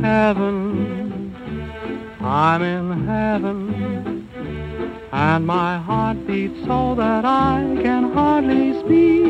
Heaven, 0.00 1.34
I'm 2.20 2.62
in 2.62 3.04
heaven, 3.04 4.28
and 5.10 5.44
my 5.44 5.78
heart 5.78 6.24
beats 6.24 6.64
so 6.66 6.94
that 6.94 7.24
I 7.24 7.64
can 7.82 8.12
hardly 8.12 8.78
speak. 8.78 9.26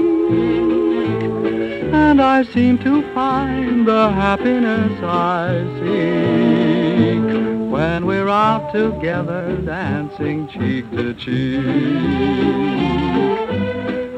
And 1.94 2.20
I 2.20 2.42
seem 2.42 2.76
to 2.80 3.00
find 3.14 3.88
the 3.88 4.10
happiness 4.10 5.00
I 5.02 5.64
seek 5.78 7.24
when 7.72 8.04
we're 8.04 8.28
out 8.28 8.74
together 8.74 9.56
dancing 9.64 10.48
cheek 10.48 10.90
to 10.90 11.14
cheek. 11.14 11.64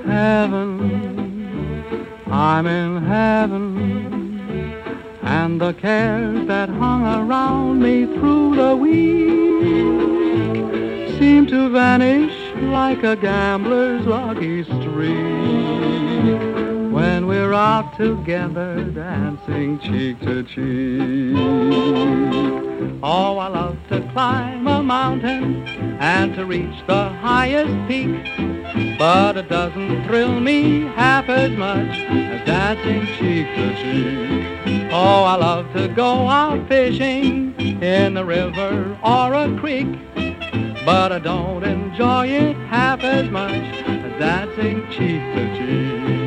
Heaven, 0.05 1.08
I'm 2.31 2.67
in 2.67 3.03
heaven 3.05 4.39
and 5.23 5.61
the 5.61 5.73
cares 5.73 6.47
that 6.47 6.69
hung 6.69 7.05
around 7.05 7.81
me 7.81 8.05
through 8.05 8.55
the 8.55 8.77
week 8.77 9.29
seem 11.19 11.47
to 11.47 11.71
vanish 11.71 12.35
like 12.65 13.03
a 13.03 13.17
gambler's 13.17 14.05
lucky 14.07 14.63
streak 14.65 15.98
when 16.99 17.29
we're 17.29 17.55
out 17.55 17.97
together 17.97 18.83
dancing 18.91 19.79
cheek 19.79 20.19
to 20.19 20.43
cheek. 20.43 21.37
Oh, 23.05 23.39
I 23.39 23.47
love 23.47 23.79
to 23.91 24.01
climb 24.13 24.67
a 24.67 24.83
mountain 24.83 25.63
and 26.01 26.35
to 26.35 26.45
reach 26.45 26.77
the 26.89 27.09
highest 27.21 27.77
peak, 27.87 28.99
but 28.99 29.37
it 29.37 29.49
doesn't 29.49 30.07
thrill 30.07 30.41
me 30.41 30.87
half 30.97 31.29
as 31.29 31.53
much 31.53 31.97
as 32.01 32.45
dancing 32.45 33.07
cheek 33.17 33.47
to 33.55 33.67
cheek. 33.81 34.91
Oh, 34.91 35.23
I 35.23 35.37
love 35.37 35.73
to 35.75 35.87
go 35.87 36.27
out 36.27 36.67
fishing 36.67 37.55
in 37.81 38.15
the 38.15 38.25
river 38.25 38.99
or 39.05 39.35
a 39.35 39.57
creek, 39.61 39.87
but 40.85 41.13
I 41.13 41.21
don't 41.21 41.63
enjoy 41.63 42.27
it 42.27 42.57
half 42.67 43.05
as 43.05 43.31
much 43.31 43.53
as 43.53 44.19
dancing 44.19 44.83
cheek 44.91 45.23
to 45.37 45.59
cheek. 45.59 46.18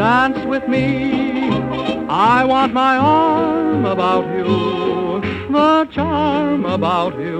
Dance 0.00 0.40
with 0.46 0.66
me, 0.66 1.50
I 2.08 2.42
want 2.46 2.72
my 2.72 2.96
arm 2.96 3.84
about 3.84 4.24
you, 4.34 5.20
the 5.52 5.86
charm 5.92 6.64
about 6.64 7.18
you 7.18 7.38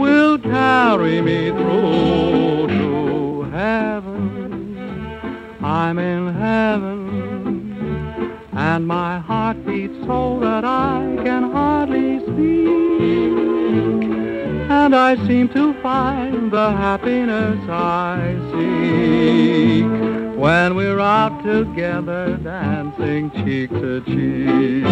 will 0.00 0.38
carry 0.38 1.20
me 1.20 1.50
through 1.50 2.68
to 2.68 3.42
heaven. 3.50 5.58
I'm 5.62 5.98
in 5.98 6.32
heaven 6.32 8.38
and 8.54 8.88
my 8.88 9.18
heart 9.18 9.62
beats 9.66 10.06
so 10.06 10.40
that 10.40 10.64
I 10.64 11.18
can 11.22 11.52
hardly 11.52 12.20
speak. 12.20 14.08
And 14.70 14.96
I 14.96 15.16
seem 15.26 15.50
to 15.50 15.74
find 15.82 16.50
the 16.50 16.70
happiness 16.70 17.60
I 17.68 18.38
seek 18.52 20.12
when 20.42 20.74
we're 20.74 20.98
out 20.98 21.31
together 21.42 22.36
dancing 22.36 23.30
cheek 23.30 23.70
to 23.70 24.00
cheek. 24.04 24.84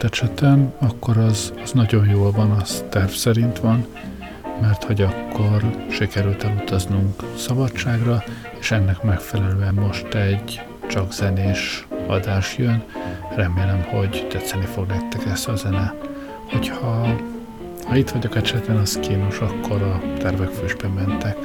Vagyok 0.00 0.14
itt 0.14 0.20
a 0.22 0.26
cseten, 0.26 0.72
akkor 0.78 1.16
az, 1.16 1.52
az 1.62 1.72
nagyon 1.72 2.08
jól 2.08 2.30
van, 2.30 2.50
az 2.50 2.84
terv 2.88 3.08
szerint 3.08 3.58
van, 3.58 3.86
mert 4.60 4.84
hogy 4.84 5.02
akkor 5.02 5.86
sikerült 5.90 6.42
elutaznunk 6.42 7.22
szabadságra, 7.36 8.22
és 8.58 8.70
ennek 8.70 9.02
megfelelően 9.02 9.74
most 9.74 10.14
egy 10.14 10.60
csak 10.88 11.12
zenés 11.12 11.86
adás 12.06 12.58
jön. 12.58 12.82
Remélem, 13.34 13.82
hogy 13.82 14.26
tetszeni 14.30 14.64
fog 14.64 14.86
nektek 14.86 15.24
ezt 15.26 15.48
a 15.48 15.56
zene. 15.56 15.94
Hogyha 16.50 17.16
ha 17.86 17.96
itt 17.96 18.10
vagyok 18.10 18.34
a 18.34 18.42
cseten, 18.42 18.76
az 18.76 18.98
kínos, 19.02 19.38
akkor 19.38 19.82
a 19.82 20.00
tervek 20.18 20.48
fősbe 20.48 20.88
mentek. 20.88 21.36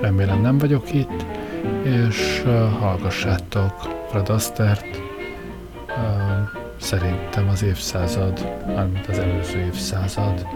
Remélem 0.00 0.40
nem 0.40 0.58
vagyok 0.58 0.92
itt, 0.94 1.24
és 1.82 2.42
uh, 2.46 2.52
hallgassátok 2.78 3.74
Fred 4.10 4.28
Astert, 4.28 5.13
szerintem 6.84 7.48
az 7.48 7.62
évszázad, 7.62 8.46
mármint 8.66 9.06
az 9.06 9.18
előző 9.18 9.58
évszázad 9.58 10.46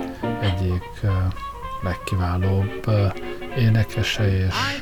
egyik 0.41 0.91
uh, 1.03 1.11
legkiválóbb 1.83 2.87
énekese, 3.59 4.47
és 4.47 4.81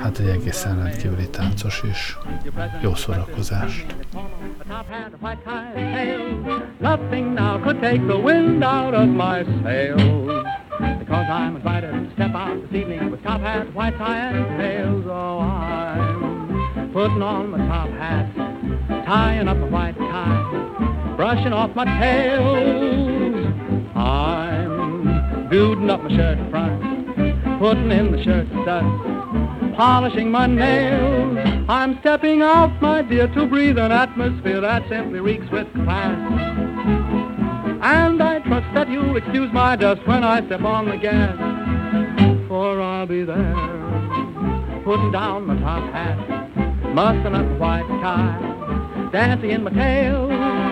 hát 0.00 0.18
egy 0.18 0.28
egészen 0.28 0.82
rendkívüli 0.82 1.28
táncos 1.30 1.82
is. 1.90 2.18
Jó 2.82 2.94
szórakozást! 2.94 3.86
Nothing 6.80 7.34
now 7.34 7.58
could 7.58 7.80
take 7.80 8.00
the 8.06 8.16
wind 8.16 8.62
out 8.62 8.94
of 8.94 9.06
my 9.06 9.44
sails 9.62 10.02
Because 10.98 11.26
I'm 11.28 11.56
invited 11.56 11.92
to 11.92 12.10
step 12.14 12.34
out 12.34 12.70
this 12.70 12.80
evening 12.80 13.10
with 13.10 13.22
top 13.22 13.40
hat, 13.40 13.72
white 13.74 13.96
tie, 13.96 14.18
and 14.18 14.58
tails. 14.58 15.06
Oh, 15.06 15.40
I'm 15.40 16.90
putting 16.92 17.22
on 17.22 17.50
my 17.50 17.58
top 17.58 17.90
hat 17.90 18.53
tying 19.04 19.48
up 19.48 19.58
a 19.58 19.66
white 19.66 19.96
tie, 19.98 21.14
brushing 21.16 21.52
off 21.52 21.74
my 21.74 21.84
tails. 21.84 23.46
I'm 23.94 25.48
building 25.48 25.90
up 25.90 26.02
my 26.02 26.08
shirt 26.08 26.38
front, 26.50 26.82
putting 27.58 27.92
in 27.92 28.12
the 28.12 28.22
shirt 28.24 28.46
studs, 28.62 29.76
polishing 29.76 30.30
my 30.30 30.46
nails. 30.46 31.38
I'm 31.68 31.98
stepping 32.00 32.42
out, 32.42 32.80
my 32.80 33.02
dear, 33.02 33.28
to 33.28 33.46
breathe 33.46 33.78
an 33.78 33.92
atmosphere 33.92 34.60
that 34.62 34.88
simply 34.88 35.20
reeks 35.20 35.50
with 35.50 35.70
class. 35.74 36.18
And 37.82 38.22
I 38.22 38.40
trust 38.40 38.72
that 38.74 38.88
you'll 38.88 39.16
excuse 39.16 39.52
my 39.52 39.76
dust 39.76 40.06
when 40.06 40.24
I 40.24 40.44
step 40.46 40.62
on 40.62 40.88
the 40.88 40.96
gas, 40.96 41.36
for 42.48 42.80
I'll 42.80 43.06
be 43.06 43.22
there, 43.22 44.82
putting 44.84 45.12
down 45.12 45.46
my 45.46 45.56
top 45.58 45.92
hat, 45.92 46.94
mussing 46.94 47.34
up 47.34 47.44
a 47.44 47.58
white 47.58 47.86
tie 48.00 48.53
dancing 49.14 49.50
in 49.52 49.62
my 49.62 49.70
tail. 49.70 50.63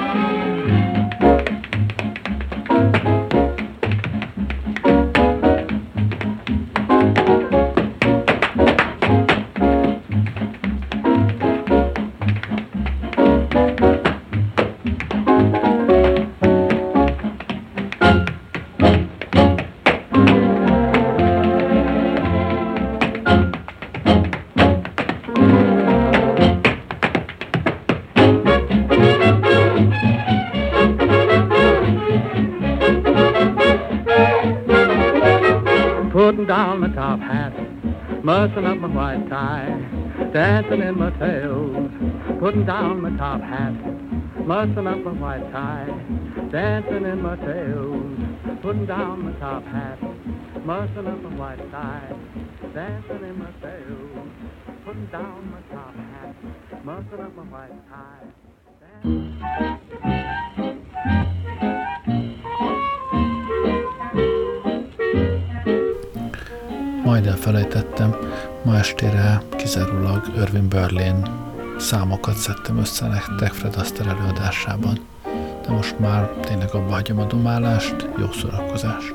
Putting 42.53 42.67
down 42.67 43.01
my 43.01 43.17
top 43.17 43.41
hat, 43.41 43.73
mussing 44.47 44.87
up 44.87 44.99
my 44.99 45.13
white 45.13 45.53
tie, 45.53 45.89
dancing 46.51 47.07
in 47.07 47.23
my 47.23 47.35
tails, 47.37 48.19
putting 48.61 48.85
down 48.85 49.25
my 49.25 49.33
top 49.41 49.65
hat, 49.65 49.99
mussing 50.63 51.07
up 51.07 51.23
my 51.23 51.31
white 51.31 51.71
tie, 51.71 52.13
dancing 52.75 53.23
in 53.25 53.39
my 53.39 53.51
tails, 53.63 54.29
putting 54.85 55.07
down 55.07 55.51
my 55.51 55.63
top 55.75 55.95
hat, 55.97 56.85
mussing 56.85 57.21
up 57.21 57.35
my 57.35 57.43
white 57.45 57.73
tie. 57.89 58.27
Majd 67.05 67.27
elfelejtettem, 67.27 68.11
ma 68.65 68.79
estére 68.79 69.43
kizárólag 69.57 70.27
Irving 70.37 70.69
Berlin 70.69 71.51
számokat 71.83 72.37
szedtem 72.37 72.79
össze 72.79 73.07
nektek 73.07 73.53
Fred 73.53 73.77
Astaire 73.77 74.11
előadásában. 74.11 74.99
De 75.67 75.71
most 75.71 75.99
már 75.99 76.29
tényleg 76.29 76.75
abba 76.75 76.93
hagyom 76.93 77.19
a 77.19 77.25
dumálást, 77.25 78.09
jó 78.19 78.33
szórakozást! 78.33 79.15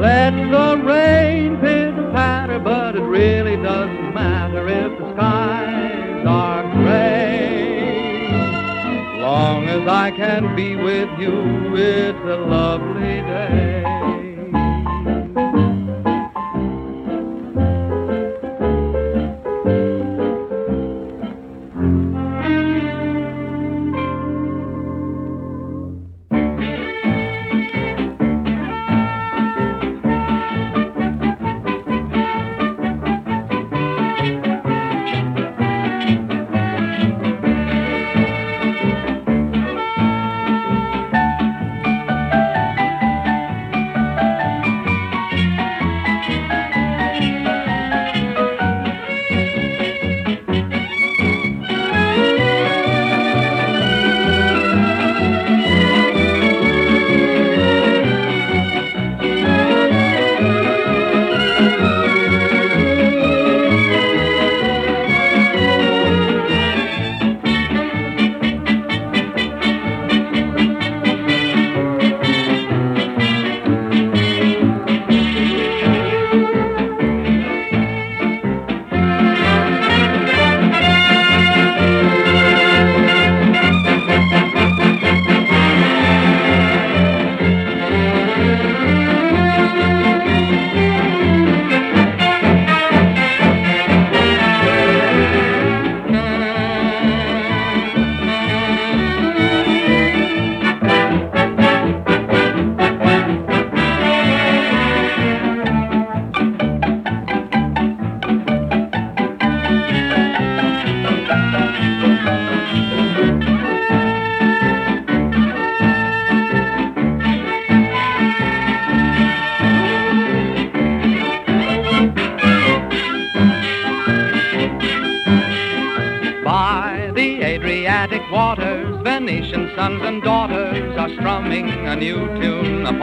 Let 0.00 0.32
the 0.50 0.82
rain 0.84 1.56
pitter 1.60 2.10
patter, 2.12 2.58
but 2.58 2.94
it 2.94 3.00
really 3.00 3.56
doesn't 3.56 4.12
matter 4.12 4.68
if 4.68 4.98
the 4.98 5.14
skies 5.14 6.26
are 6.26 6.62
gray. 6.74 7.78
Long 9.20 9.64
as 9.64 9.88
I 9.88 10.10
can 10.10 10.54
be 10.54 10.76
with 10.76 11.08
you, 11.18 11.74
it's 11.74 12.18
a 12.18 12.36
lovely 12.36 13.22
day. 13.22 13.67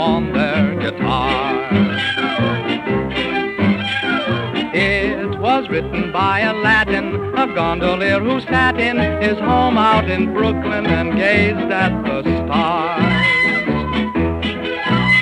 Upon 0.05 0.33
their 0.33 0.75
guitars. 0.79 2.01
It 4.71 5.39
was 5.39 5.67
written 5.67 6.11
by 6.11 6.41
a 6.41 6.53
Latin, 6.53 7.15
a 7.35 7.47
gondolier 7.47 8.19
who 8.19 8.39
sat 8.41 8.79
in 8.79 8.97
his 9.23 9.39
home 9.39 9.79
out 9.79 10.07
in 10.07 10.31
Brooklyn 10.31 10.85
and 10.85 11.15
gazed 11.15 11.71
at 11.71 12.03
the 12.03 12.21
stars. 12.21 13.25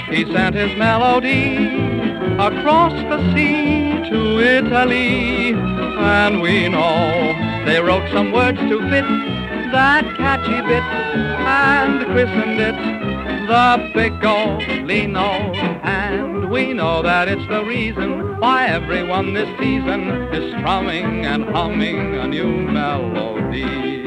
He 0.09 0.25
sent 0.33 0.55
his 0.55 0.77
melody 0.77 1.55
across 2.39 2.93
the 2.93 3.19
sea 3.33 4.09
to 4.09 4.39
Italy, 4.39 5.53
and 5.53 6.41
we 6.41 6.67
know 6.67 7.63
they 7.65 7.79
wrote 7.79 8.11
some 8.11 8.33
words 8.33 8.59
to 8.59 8.81
fit 8.89 9.05
that 9.71 10.05
catchy 10.17 10.61
bit 10.67 10.83
and 10.83 12.05
christened 12.05 12.59
it 12.59 12.72
the 13.53 13.91
Piccolino. 13.93 15.55
And 15.83 16.49
we 16.49 16.73
know 16.73 17.03
that 17.03 17.27
it's 17.27 17.47
the 17.49 17.63
reason 17.63 18.39
why 18.39 18.65
everyone 18.65 19.35
this 19.35 19.47
season 19.59 20.09
is 20.33 20.55
strumming 20.55 21.27
and 21.27 21.45
humming 21.45 22.15
a 22.15 22.27
new 22.27 22.47
melody. 22.47 24.05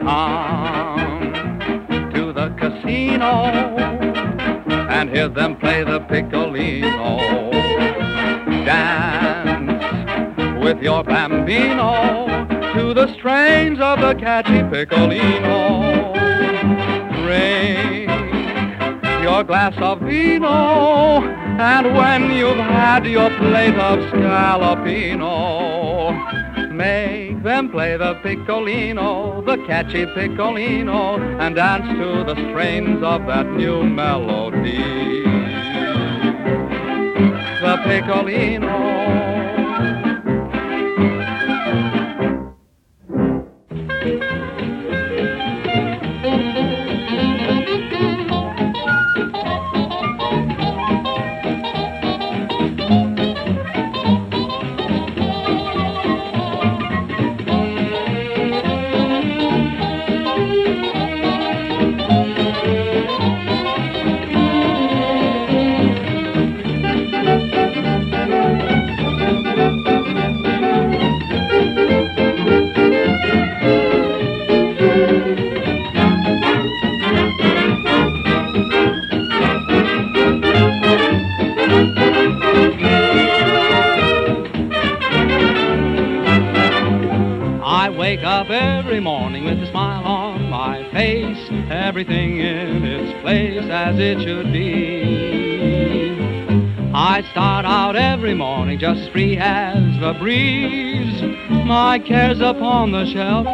Come 0.00 2.10
to 2.12 2.32
the 2.32 2.48
casino 2.58 3.44
and 4.90 5.10
hear 5.10 5.28
them 5.28 5.54
play 5.54 5.84
the 5.84 6.00
Piccolino. 6.00 7.52
Dance 8.64 10.64
with 10.64 10.82
your 10.82 11.04
bambino 11.04 12.26
to 12.74 12.94
the 12.94 13.14
strains 13.14 13.78
of 13.78 14.00
the 14.00 14.14
catchy 14.14 14.62
Piccolino. 14.72 16.21
Your 19.22 19.44
glass 19.44 19.74
of 19.78 20.00
vino, 20.00 21.22
and 21.22 21.94
when 21.96 22.30
you've 22.32 22.56
had 22.58 23.06
your 23.06 23.30
plate 23.38 23.74
of 23.76 23.98
scallopino, 24.10 25.22
make 26.72 27.42
them 27.42 27.70
play 27.70 27.96
the 27.96 28.14
Piccolino, 28.16 29.42
the 29.46 29.56
catchy 29.66 30.04
Piccolino, 30.06 31.18
and 31.40 31.54
dance 31.54 31.86
to 31.98 32.24
the 32.24 32.34
strains 32.50 33.02
of 33.02 33.26
that 33.26 33.46
new 33.46 33.82
melody. 33.84 35.22
The 37.62 37.76
Piccolino. 37.86 39.21
Everything 92.02 92.38
in 92.38 92.84
its 92.84 93.22
place 93.22 93.62
as 93.70 93.96
it 93.96 94.20
should 94.22 94.52
be. 94.52 96.18
I 96.92 97.22
start 97.30 97.64
out 97.64 97.94
every 97.94 98.34
morning 98.34 98.80
just 98.80 99.12
free 99.12 99.38
as 99.38 99.76
the 100.00 100.12
breeze. 100.18 101.22
My 101.64 102.00
cares 102.00 102.40
upon 102.40 102.90
the 102.90 103.06
shelf 103.06 103.46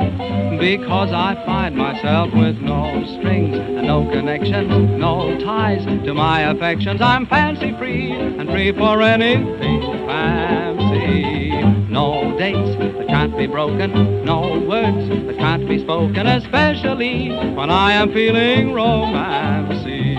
because 0.59 1.13
I 1.13 1.35
find 1.45 1.77
myself 1.77 2.33
with 2.33 2.57
no 2.63 3.05
strings 3.19 3.55
and 3.55 3.87
no 3.87 4.11
connections, 4.11 4.99
no 4.99 5.39
ties 5.41 5.85
to 5.85 6.15
my 6.15 6.41
affections. 6.51 7.03
I'm 7.03 7.27
fancy 7.27 7.77
free 7.77 8.13
and 8.13 8.49
free 8.49 8.73
for 8.73 9.03
anything 9.03 9.83
fancy. 10.07 11.51
No 11.91 12.35
dates 12.39 12.98
be 13.39 13.47
broken, 13.47 14.25
no 14.25 14.59
words 14.69 15.09
that 15.09 15.37
can't 15.39 15.69
be 15.69 15.79
spoken, 15.79 16.27
especially 16.27 17.29
when 17.55 17.71
I 17.71 17.93
am 17.93 18.13
feeling 18.13 18.71
romancy. 18.71 20.17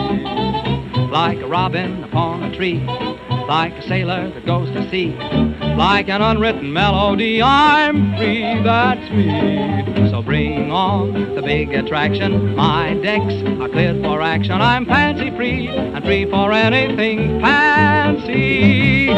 Like 1.12 1.40
a 1.40 1.48
robin 1.48 2.06
upon 2.06 2.44
a 2.44 2.56
tree, 2.56 2.80
like 3.50 3.74
a 3.74 3.82
sailor 3.90 4.30
that 4.30 4.46
goes 4.46 4.70
to 4.70 4.90
sea, 4.90 5.18
like 5.76 6.08
an 6.08 6.22
unwritten 6.22 6.72
melody, 6.72 7.42
I'm 7.42 8.16
free, 8.16 8.64
that's 8.64 9.12
me. 9.12 10.10
So 10.12 10.22
bring 10.22 10.72
on 10.72 11.36
the 11.36 11.42
big 11.42 11.74
attraction, 11.74 12.56
my 12.56 12.94
decks 13.04 13.34
are 13.60 13.68
cleared 13.68 14.02
for 14.02 14.22
action, 14.22 14.62
I'm 14.62 14.86
fancy 14.86 15.30
free 15.36 15.68
and 15.68 16.06
free 16.06 16.24
for 16.24 16.54
anything 16.54 17.42
fancy. 17.42 19.10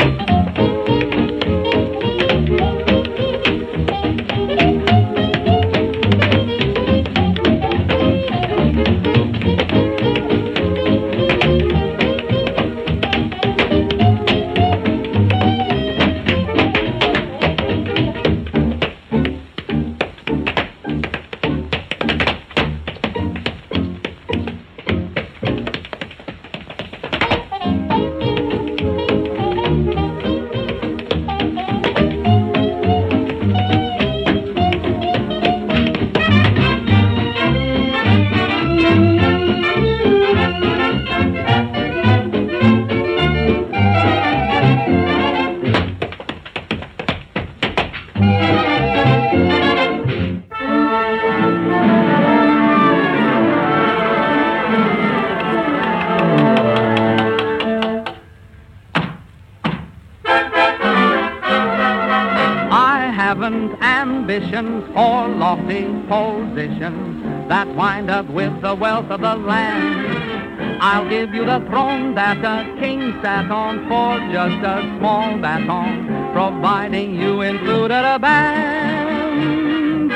Wealth 69.02 69.12
of 69.12 69.22
the 69.22 69.36
land. 69.48 70.82
I'll 70.82 71.08
give 71.10 71.34
you 71.34 71.46
the 71.46 71.60
throne 71.70 72.14
that 72.16 72.42
the 72.42 72.66
king 72.80 73.14
sat 73.22 73.52
on 73.52 73.88
for 73.88 74.20
just 74.32 74.64
a 74.66 74.82
small 74.98 75.38
baton, 75.38 76.08
providing 76.34 77.16
you 77.16 77.42
included 77.42 78.04
a 78.04 78.20
band. 78.20 80.12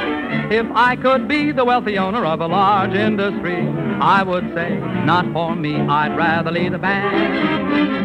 If 0.51 0.65
I 0.75 0.95
could 0.95 1.27
be 1.27 1.51
the 1.51 1.65
wealthy 1.65 1.97
owner 1.97 2.23
of 2.25 2.39
a 2.41 2.47
large 2.47 2.93
industry, 2.93 3.67
I 3.99 4.23
would 4.23 4.53
say, 4.53 4.77
not 5.05 5.31
for 5.33 5.55
me, 5.55 5.75
I'd 5.75 6.15
rather 6.15 6.51
lead 6.51 6.73
a 6.73 6.79
band. 6.79 8.03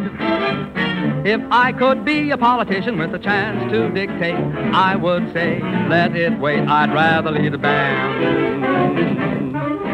If 1.27 1.41
I 1.51 1.73
could 1.73 2.05
be 2.05 2.31
a 2.31 2.39
politician 2.39 2.99
with 2.99 3.15
a 3.15 3.19
chance 3.19 3.71
to 3.73 3.91
dictate, 3.91 4.35
I 4.73 4.97
would 4.97 5.33
say, 5.35 5.61
let 5.89 6.17
it 6.17 6.39
wait, 6.39 6.61
I'd 6.61 6.95
rather 6.95 7.31
lead 7.31 7.53
a 7.53 7.59
band. 7.59 9.39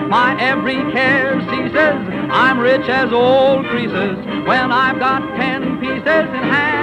My 0.08 0.36
every 0.40 0.76
care 0.92 1.40
ceases. 1.50 2.14
I'm 2.30 2.58
rich 2.60 2.88
as 2.88 3.12
old 3.12 3.66
Croesus 3.66 4.24
when 4.46 4.70
I've 4.72 4.98
got 4.98 5.20
ten 5.36 5.78
pieces 5.80 6.04
in 6.06 6.42
hand. 6.52 6.76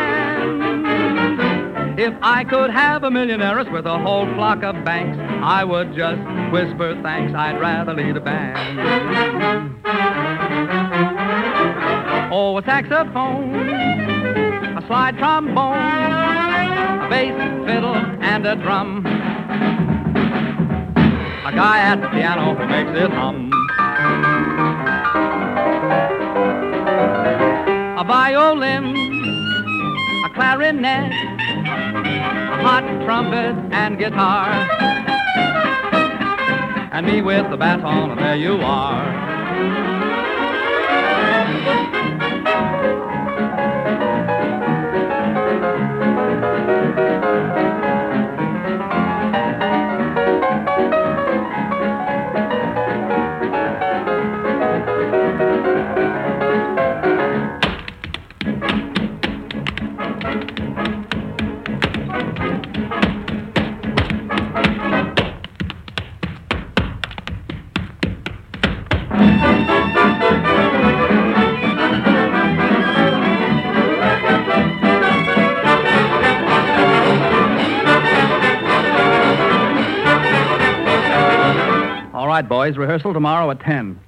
If 1.99 2.13
I 2.21 2.43
could 2.43 2.69
have 2.69 3.03
a 3.03 3.11
million 3.11 3.41
heiress 3.41 3.67
with 3.71 3.85
a 3.85 3.97
whole 3.99 4.25
flock 4.33 4.63
of 4.63 4.83
banks, 4.83 5.17
I 5.43 5.63
would 5.63 5.93
just 5.95 6.19
whisper 6.51 6.99
thanks. 7.01 7.33
I'd 7.33 7.59
rather 7.61 7.93
lead 7.93 8.17
a 8.17 8.19
band. 8.19 9.79
Oh, 12.33 12.57
a 12.57 12.63
saxophone, 12.63 13.55
a 13.55 14.83
slide 14.87 15.17
trombone, 15.17 15.77
a 15.77 17.07
bass, 17.09 17.35
fiddle, 17.67 17.95
and 17.95 18.45
a 18.47 18.55
drum. 18.55 19.05
A 21.45 21.51
guy 21.51 21.79
at 21.79 21.99
the 21.99 22.07
piano 22.07 22.55
who 22.55 22.65
makes 22.67 22.91
it 22.97 23.11
hum. 23.11 23.51
A 27.99 28.03
violin, 28.05 28.95
a 30.23 30.29
clarinet, 30.33 31.11
a 31.11 32.63
hot 32.63 32.85
trumpet 33.03 33.55
and 33.73 33.97
guitar. 33.99 34.47
And 36.93 37.05
me 37.05 37.21
with 37.21 37.49
the 37.49 37.57
baton, 37.57 38.11
and 38.11 38.19
there 38.19 38.37
you 38.37 38.61
are. 38.61 39.92
Boys, 82.63 82.77
rehearsal 82.77 83.11
tomorrow 83.11 83.51
at 83.51 83.59
10. 83.59 83.99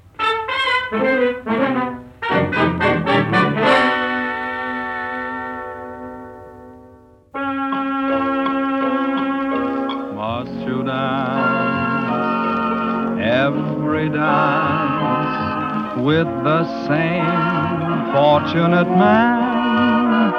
Must 10.15 10.51
you 10.65 10.83
dance 10.85 12.15
every 13.21 14.07
dance 14.07 15.37
with 15.99 16.27
the 16.45 16.63
same 16.87 18.13
fortunate 18.13 18.87
man? 18.87 20.31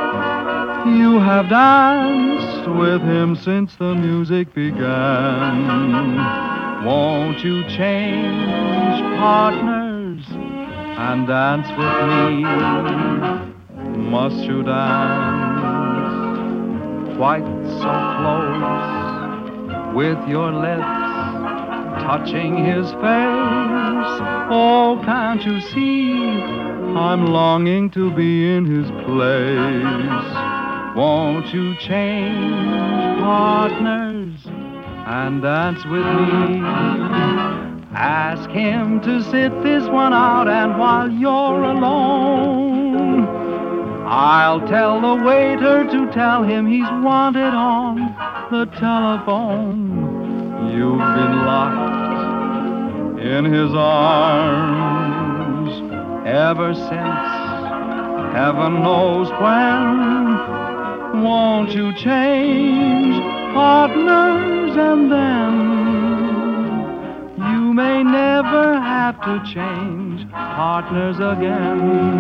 You 0.98 1.18
have 1.18 1.50
danced 1.50 2.70
with 2.70 3.02
him 3.02 3.37
since 3.37 3.76
the 3.76 3.94
music 3.94 4.55
began. 4.55 6.45
Won't 6.87 7.44
you 7.44 7.62
change 7.68 9.01
partners 9.18 10.25
and 10.31 11.27
dance 11.27 11.68
with 11.79 11.99
me? 12.11 12.44
Must 14.11 14.40
you 14.44 14.62
dance 14.62 15.66
quite 17.16 17.46
so 17.81 17.92
close? 18.18 18.96
with 19.96 20.29
your 20.29 20.53
lips 20.53 20.85
touching 22.05 22.62
his 22.62 22.85
face. 22.92 24.20
Oh, 24.53 25.01
can't 25.07 25.42
you 25.42 25.59
see? 25.72 26.12
I'm 26.12 27.29
longing 27.29 27.88
to 27.92 28.12
be 28.14 28.53
in 28.55 28.66
his 28.66 28.90
place. 29.07 30.29
Won't 30.94 31.46
you 31.55 31.75
change 31.79 33.20
partners 33.20 34.06
and 35.07 35.40
dance 35.40 35.85
with 35.85 36.05
me? 36.05 36.61
Ask 37.95 38.51
him 38.51 39.01
to 39.03 39.23
sit 39.23 39.62
this 39.62 39.87
one 39.88 40.12
out, 40.12 40.49
and 40.49 40.77
while 40.79 41.09
you're 41.09 41.62
alone, 41.62 43.25
I'll 44.05 44.66
tell 44.66 45.01
the 45.01 45.14
waiter 45.25 45.85
to 45.85 46.12
tell 46.12 46.42
him 46.42 46.66
he's 46.66 46.90
wanted 47.05 47.55
on 47.55 47.97
the 48.51 48.66
telephone. 48.79 50.16
You've 50.73 50.99
been 50.99 51.47
locked 51.47 53.21
in 53.21 53.45
his 53.45 53.73
arms 53.75 55.71
ever 56.27 56.75
since 56.75 57.27
heaven 58.35 58.83
knows 58.83 59.31
when. 59.40 61.23
Won't 61.23 61.71
you 61.71 61.92
change 61.95 63.16
partners 63.55 64.56
and 64.79 65.11
then 65.11 65.53
you 67.51 67.73
may 67.73 68.03
never 68.03 68.81
have 68.81 69.21
to 69.23 69.41
change 69.53 70.31
partners 70.31 71.17
again? 71.17 72.17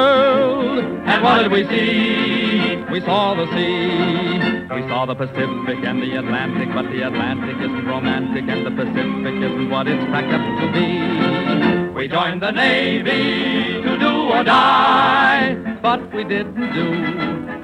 World. 0.00 0.84
And 1.10 1.22
what 1.22 1.42
did 1.42 1.52
we 1.52 1.66
see? 1.66 2.76
We 2.90 3.00
saw 3.00 3.34
the 3.34 3.46
sea. 3.54 4.74
We 4.74 4.82
saw 4.88 5.06
the 5.06 5.14
Pacific 5.14 5.78
and 5.84 6.02
the 6.02 6.16
Atlantic, 6.16 6.68
but 6.72 6.90
the 6.90 7.02
Atlantic 7.02 7.56
isn't 7.56 7.86
romantic 7.86 8.44
and 8.48 8.66
the 8.66 8.70
Pacific 8.70 9.34
isn't 9.34 9.70
what 9.70 9.86
it's 9.88 10.04
cracked 10.06 10.32
up 10.32 10.44
to 10.60 10.66
be. 10.72 11.92
We 11.92 12.08
joined 12.08 12.40
the 12.42 12.52
Navy 12.52 13.82
to 13.82 13.98
do 13.98 14.14
or 14.30 14.44
die. 14.44 15.56
But 15.82 16.12
we 16.14 16.24
didn't 16.24 16.72
do, 16.74 16.92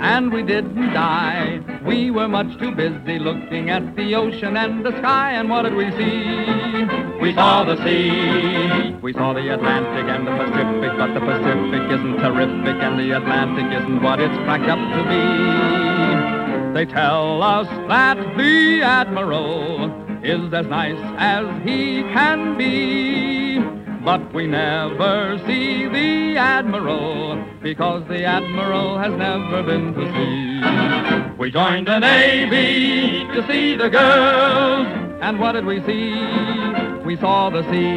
and 0.00 0.32
we 0.32 0.42
didn't 0.42 0.94
die. 0.94 1.60
We 1.84 2.10
were 2.10 2.28
much 2.28 2.58
too 2.58 2.74
busy 2.74 3.18
looking 3.18 3.68
at 3.70 3.94
the 3.94 4.14
ocean 4.14 4.56
and 4.56 4.84
the 4.84 4.96
sky, 4.98 5.32
and 5.32 5.50
what 5.50 5.62
did 5.62 5.74
we 5.74 5.90
see? 5.92 6.75
We 7.26 7.34
saw 7.34 7.64
the 7.64 7.74
sea. 7.84 8.94
We 9.02 9.12
saw 9.12 9.32
the 9.32 9.52
Atlantic 9.52 10.06
and 10.06 10.28
the 10.28 10.30
Pacific, 10.30 10.96
but 10.96 11.12
the 11.12 11.18
Pacific 11.18 11.90
isn't 11.90 12.18
terrific, 12.18 12.80
and 12.80 13.00
the 13.00 13.16
Atlantic 13.16 13.66
isn't 13.82 14.00
what 14.00 14.20
it's 14.20 14.36
cracked 14.44 14.68
up 14.68 14.78
to 14.78 15.02
be. 15.10 16.72
They 16.72 16.86
tell 16.86 17.42
us 17.42 17.66
that 17.88 18.16
the 18.36 18.80
Admiral 18.80 19.90
is 20.22 20.54
as 20.54 20.66
nice 20.66 21.00
as 21.18 21.46
he 21.64 22.02
can 22.14 22.56
be. 22.56 23.58
But 24.04 24.32
we 24.32 24.46
never 24.46 25.36
see 25.48 25.88
the 25.88 26.36
Admiral 26.38 27.44
because 27.60 28.06
the 28.06 28.22
Admiral 28.22 28.98
has 28.98 29.12
never 29.14 29.64
been 29.64 29.94
to 29.94 30.06
sea. 30.14 31.34
We 31.36 31.50
joined 31.50 31.88
the 31.88 31.98
Navy 31.98 33.24
to 33.34 33.44
see 33.48 33.74
the 33.74 33.90
girls, 33.90 34.86
and 35.20 35.40
what 35.40 35.52
did 35.52 35.66
we 35.66 35.82
see? 35.82 36.65
We 37.16 37.22
saw 37.22 37.48
the 37.48 37.62
sea. 37.70 37.96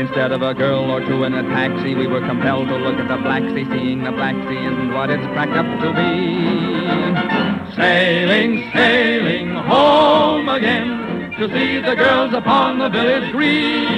Instead 0.00 0.30
of 0.30 0.42
a 0.42 0.54
girl 0.54 0.92
or 0.92 1.04
two 1.04 1.24
in 1.24 1.34
a 1.34 1.42
taxi, 1.42 1.96
we 1.96 2.06
were 2.06 2.20
compelled 2.20 2.68
to 2.68 2.76
look 2.76 2.94
at 2.94 3.08
the 3.08 3.16
Black 3.16 3.42
Sea. 3.42 3.64
Seeing 3.64 4.04
the 4.04 4.12
Black 4.12 4.36
Sea 4.46 4.58
isn't 4.58 4.94
what 4.94 5.10
it's 5.10 5.26
cracked 5.32 5.56
up 5.56 5.66
to 5.80 5.92
be. 5.92 7.74
Sailing, 7.74 8.70
sailing 8.72 9.56
home 9.56 10.48
again 10.48 11.32
to 11.32 11.48
see 11.48 11.80
the 11.80 11.96
girls 11.96 12.32
upon 12.32 12.78
the 12.78 12.90
village 12.90 13.32
green. 13.32 13.88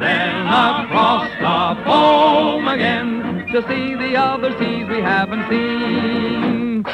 Then 0.00 0.46
across 0.46 1.28
the 1.28 1.84
foam 1.84 2.66
again 2.68 3.48
to 3.52 3.60
see 3.68 3.96
the 3.96 4.16
other 4.16 4.58
seas 4.58 4.88
we 4.88 5.02
haven't 5.02 5.46
seen. 5.50 6.84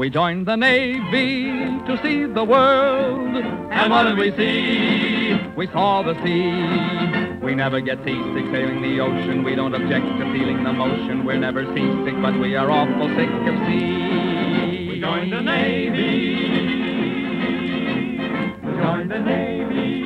We 0.00 0.08
joined 0.08 0.46
the 0.46 0.56
Navy 0.56 1.44
to 1.84 2.00
see 2.02 2.24
the 2.24 2.42
world. 2.42 3.36
And 3.36 3.92
what 3.92 4.04
did 4.04 4.16
we 4.16 4.30
see? 4.34 5.38
We 5.54 5.66
saw 5.66 6.00
the 6.00 6.14
sea. 6.24 7.44
We 7.44 7.54
never 7.54 7.82
get 7.82 7.98
seasick 7.98 8.46
sailing 8.50 8.80
the 8.80 8.98
ocean. 8.98 9.44
We 9.44 9.54
don't 9.54 9.74
object 9.74 10.06
to 10.06 10.32
feeling 10.32 10.64
the 10.64 10.72
motion. 10.72 11.26
We're 11.26 11.36
never 11.36 11.66
seasick, 11.74 12.14
but 12.22 12.32
we 12.40 12.56
are 12.56 12.70
awful 12.70 13.08
sick 13.08 13.28
of 13.28 13.58
sea. 13.66 14.88
We 14.88 15.00
joined 15.02 15.34
the 15.34 15.42
Navy. 15.42 16.36
We 18.64 18.72
joined 18.82 19.10
the 19.10 19.18
Navy. 19.18 20.02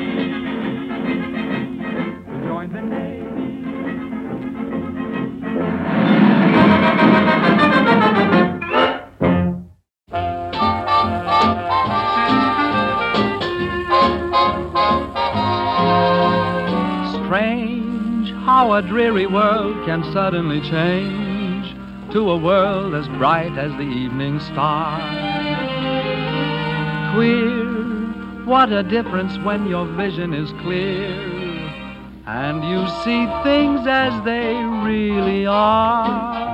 We 2.26 2.48
joined 2.48 2.74
the 2.74 2.82
Navy. 2.82 3.23
A 18.74 18.82
dreary 18.82 19.26
world 19.26 19.86
can 19.86 20.02
suddenly 20.12 20.60
change 20.60 21.76
to 22.12 22.28
a 22.28 22.36
world 22.36 22.92
as 22.92 23.06
bright 23.06 23.56
as 23.56 23.70
the 23.72 23.82
evening 23.82 24.40
star. 24.40 24.98
Queer, 27.14 28.44
what 28.44 28.72
a 28.72 28.82
difference 28.82 29.38
when 29.44 29.68
your 29.68 29.86
vision 29.86 30.34
is 30.34 30.50
clear 30.62 31.06
and 32.26 32.64
you 32.64 32.88
see 33.04 33.28
things 33.44 33.86
as 33.86 34.24
they 34.24 34.54
really 34.82 35.46
are. 35.46 36.44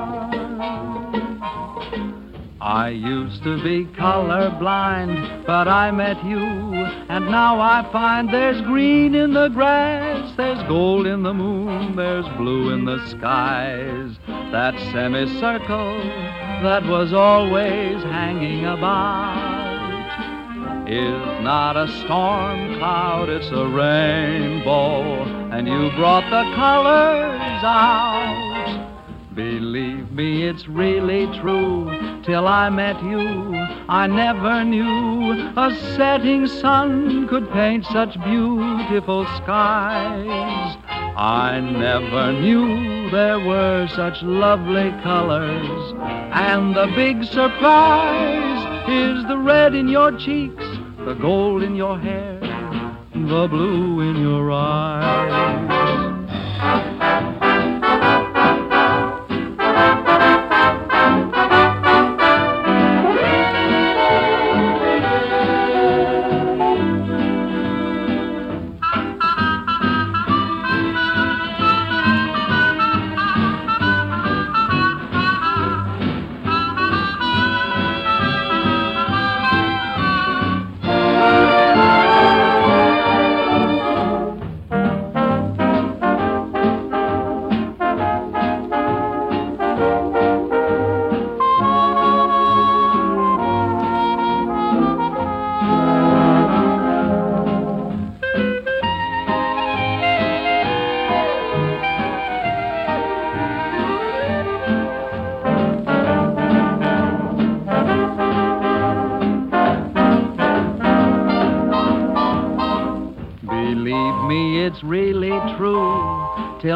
I 2.61 2.91
used 2.91 3.43
to 3.45 3.63
be 3.63 3.87
colorblind, 3.87 5.47
but 5.47 5.67
I 5.69 5.91
met 5.91 6.23
you, 6.23 6.39
and 6.39 7.31
now 7.31 7.59
I 7.59 7.89
find 7.91 8.29
there's 8.29 8.61
green 8.61 9.15
in 9.15 9.33
the 9.33 9.49
grass, 9.49 10.30
there's 10.41 10.63
gold 10.69 11.07
in 11.07 11.23
the 11.23 11.35
moon, 11.35 11.97
there's 11.97 12.27
blue 12.39 12.73
in 12.73 12.87
the 12.87 13.07
skies. 13.09 14.17
That 14.27 14.75
semicircle 14.91 15.99
that 16.63 16.83
was 16.87 17.13
always 17.13 18.03
hanging 18.05 18.65
about 18.65 19.69
is 20.89 21.45
not 21.45 21.77
a 21.77 21.87
storm 21.89 22.79
cloud, 22.79 23.29
it's 23.29 23.49
a 23.49 23.67
rainbow, 23.67 25.25
and 25.53 25.69
you 25.69 25.91
brought 25.97 26.25
the 26.31 26.55
colors 26.57 27.63
out. 27.63 28.50
Believe 29.35 30.11
me, 30.11 30.43
it's 30.43 30.67
really 30.67 31.27
true. 31.39 31.89
Till 32.25 32.49
I 32.49 32.69
met 32.69 33.01
you, 33.01 33.55
I 33.89 34.09
never 34.09 34.65
knew 34.65 35.53
a 35.57 35.73
setting 35.95 36.49
sun 36.49 37.29
could 37.29 37.49
paint 37.53 37.87
such 37.87 38.21
beautiful 38.25 39.25
skies. 39.37 40.77
I 41.17 41.61
never 41.61 42.33
knew 42.33 43.09
there 43.11 43.39
were 43.39 43.87
such 43.95 44.21
lovely 44.23 44.91
colors. 45.05 45.95
And 46.33 46.75
the 46.75 46.89
big 46.97 47.23
surprise 47.23 48.89
is 48.89 49.25
the 49.29 49.39
red 49.39 49.77
in 49.77 49.87
your 49.87 50.11
cheeks, 50.19 50.65
the 51.05 51.15
gold 51.15 51.63
in 51.63 51.77
your 51.77 51.97
hair, 52.01 52.41
the 53.15 53.47
blue 53.49 54.01
in 54.01 54.17
your 54.21 54.51
eyes. 54.51 55.71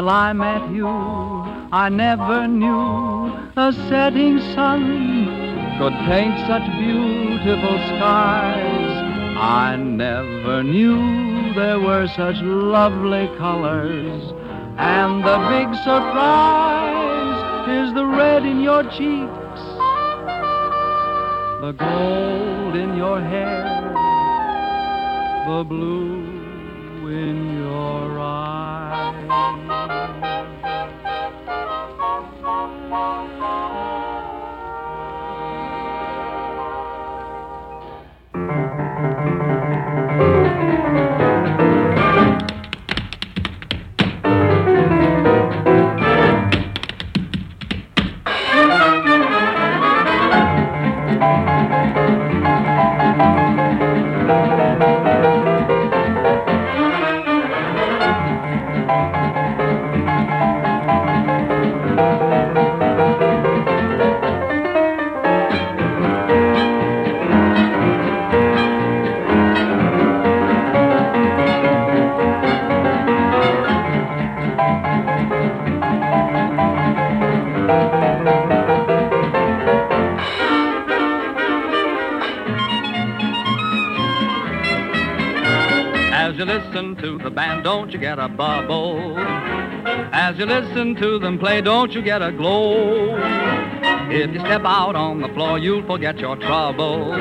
Till 0.05 0.11
I 0.11 0.33
met 0.33 0.69
you, 0.69 0.87
I 0.87 1.89
never 1.89 2.47
knew 2.47 3.33
a 3.57 3.73
setting 3.89 4.39
sun 4.53 5.25
could 5.79 5.93
paint 6.05 6.37
such 6.45 6.61
beautiful 6.77 7.75
skies. 7.89 8.91
I 9.35 9.75
never 9.77 10.61
knew 10.61 11.55
there 11.55 11.79
were 11.79 12.07
such 12.09 12.35
lovely 12.43 13.27
colors. 13.39 14.21
And 14.77 15.23
the 15.23 15.39
big 15.49 15.73
surprise 15.83 17.67
is 17.67 17.91
the 17.95 18.05
red 18.05 18.45
in 18.45 18.61
your 18.61 18.83
cheeks, 18.83 19.61
the 21.65 21.73
gold 21.79 22.75
in 22.75 22.95
your 22.95 23.19
hair, 23.19 23.63
the 25.47 25.63
blue 25.63 26.24
As 90.35 90.39
you 90.39 90.47
listen 90.47 90.95
to 90.95 91.17
them 91.17 91.39
play, 91.39 91.61
don't 91.61 91.93
you 91.93 92.01
get 92.01 92.21
a 92.21 92.29
glow? 92.29 93.15
If 94.11 94.33
you 94.33 94.39
step 94.41 94.63
out 94.65 94.93
on 94.93 95.21
the 95.21 95.29
floor, 95.29 95.57
you'll 95.57 95.87
forget 95.87 96.19
your 96.19 96.35
trouble. 96.35 97.13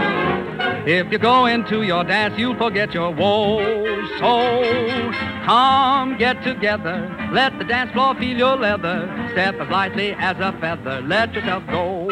If 0.85 1.13
you 1.13 1.19
go 1.19 1.47
into 1.47 1.83
your 1.83 2.03
dance, 2.03 2.37
you'll 2.37 2.57
forget 2.57 2.93
your 2.93 3.13
woes. 3.13 4.11
So 4.19 5.13
come 5.45 6.19
get 6.19 6.43
together, 6.43 7.09
let 7.31 7.57
the 7.57 7.65
dance 7.65 7.93
floor 7.93 8.17
feel 8.17 8.37
your 8.37 8.57
leather. 8.57 9.09
Step 9.31 9.61
as 9.61 9.71
lightly 9.71 10.11
as 10.15 10.37
a 10.41 10.51
feather, 10.61 11.01
let 11.03 11.33
yourself 11.35 11.63
go. 11.69 12.09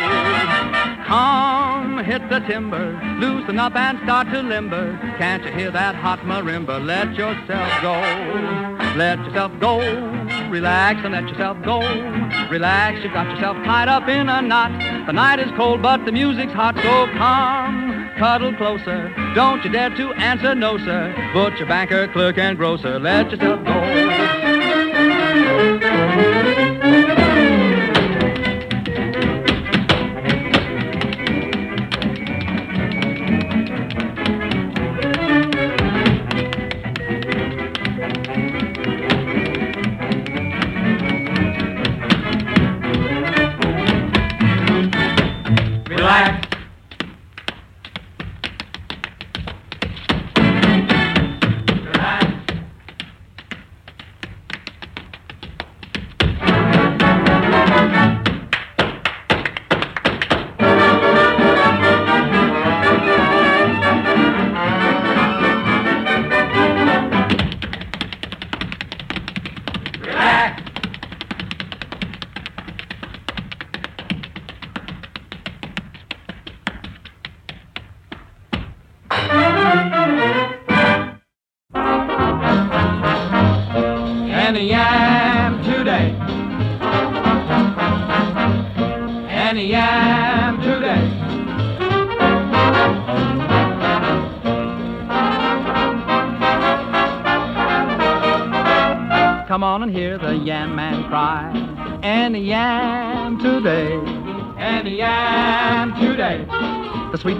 Come 1.08 1.98
hit 2.04 2.28
the 2.30 2.38
timber, 2.46 2.96
loosen 3.18 3.58
up 3.58 3.74
and 3.74 3.98
start 4.04 4.30
to 4.30 4.40
limber. 4.40 4.96
Can't 5.18 5.42
you 5.42 5.50
hear 5.50 5.72
that 5.72 5.96
hot 5.96 6.20
marimba? 6.20 6.86
Let 6.86 7.16
yourself 7.16 7.82
go, 7.82 7.98
let 8.96 9.18
yourself 9.18 9.50
go. 9.58 10.21
Relax 10.52 11.00
and 11.02 11.14
let 11.14 11.26
yourself 11.28 11.56
go. 11.64 11.80
Relax, 12.50 13.02
you've 13.02 13.14
got 13.14 13.26
yourself 13.30 13.56
tied 13.64 13.88
up 13.88 14.06
in 14.06 14.28
a 14.28 14.42
knot. 14.42 14.70
The 15.06 15.12
night 15.14 15.40
is 15.40 15.50
cold, 15.56 15.80
but 15.80 16.04
the 16.04 16.12
music's 16.12 16.52
hot, 16.52 16.76
so 16.76 17.06
come 17.16 18.10
cuddle 18.18 18.54
closer. 18.56 19.10
Don't 19.34 19.64
you 19.64 19.72
dare 19.72 19.88
to 19.88 20.12
answer 20.12 20.54
no, 20.54 20.76
sir. 20.76 21.14
Butcher, 21.32 21.64
banker, 21.64 22.06
clerk, 22.08 22.36
and 22.36 22.58
grocer, 22.58 22.98
let 22.98 23.30
yourself 23.30 23.64
go. 23.64 23.71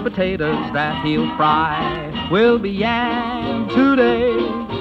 Potatoes 0.03 0.71
that 0.73 1.05
he'll 1.05 1.35
fry 1.37 2.29
will 2.29 2.59
be 2.59 2.69
yam 2.69 3.67
today. 3.69 4.33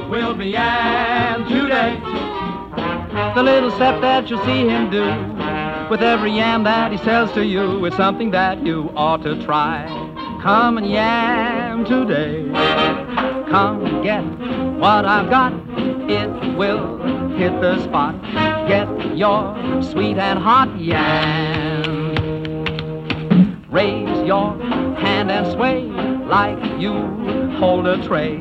Will 0.09 0.35
be 0.35 0.47
yam 0.47 1.49
today. 1.49 2.01
The 3.35 3.43
little 3.43 3.71
step 3.71 4.01
that 4.01 4.29
you'll 4.29 4.45
see 4.45 4.67
him 4.67 4.91
do 4.91 5.07
with 5.89 6.03
every 6.03 6.33
yam 6.33 6.65
that 6.65 6.93
he 6.93 6.99
sells 6.99 7.33
to 7.33 7.45
you 7.45 7.85
is 7.87 7.95
something 7.95 8.31
that 8.33 8.65
you 8.67 8.91
ought 8.97 9.23
to 9.23 9.43
try. 9.45 9.87
Come 10.43 10.77
and 10.79 10.91
yam 10.91 11.85
today. 11.85 12.51
Come 13.49 14.03
get 14.03 14.23
what 14.79 15.05
I've 15.07 15.31
got. 15.31 15.53
It 16.11 16.57
will 16.57 16.99
hit 17.37 17.53
the 17.61 17.83
spot. 17.85 18.21
Get 18.67 19.17
your 19.17 19.83
sweet 19.83 20.19
and 20.19 20.39
hot 20.39 20.81
yam. 20.81 22.02
Raise 23.73 24.27
your 24.27 24.55
hand 24.99 25.31
and 25.31 25.51
sway 25.53 25.85
like 26.27 26.63
you 26.79 26.93
hold 27.59 27.87
a 27.87 28.07
tray 28.07 28.37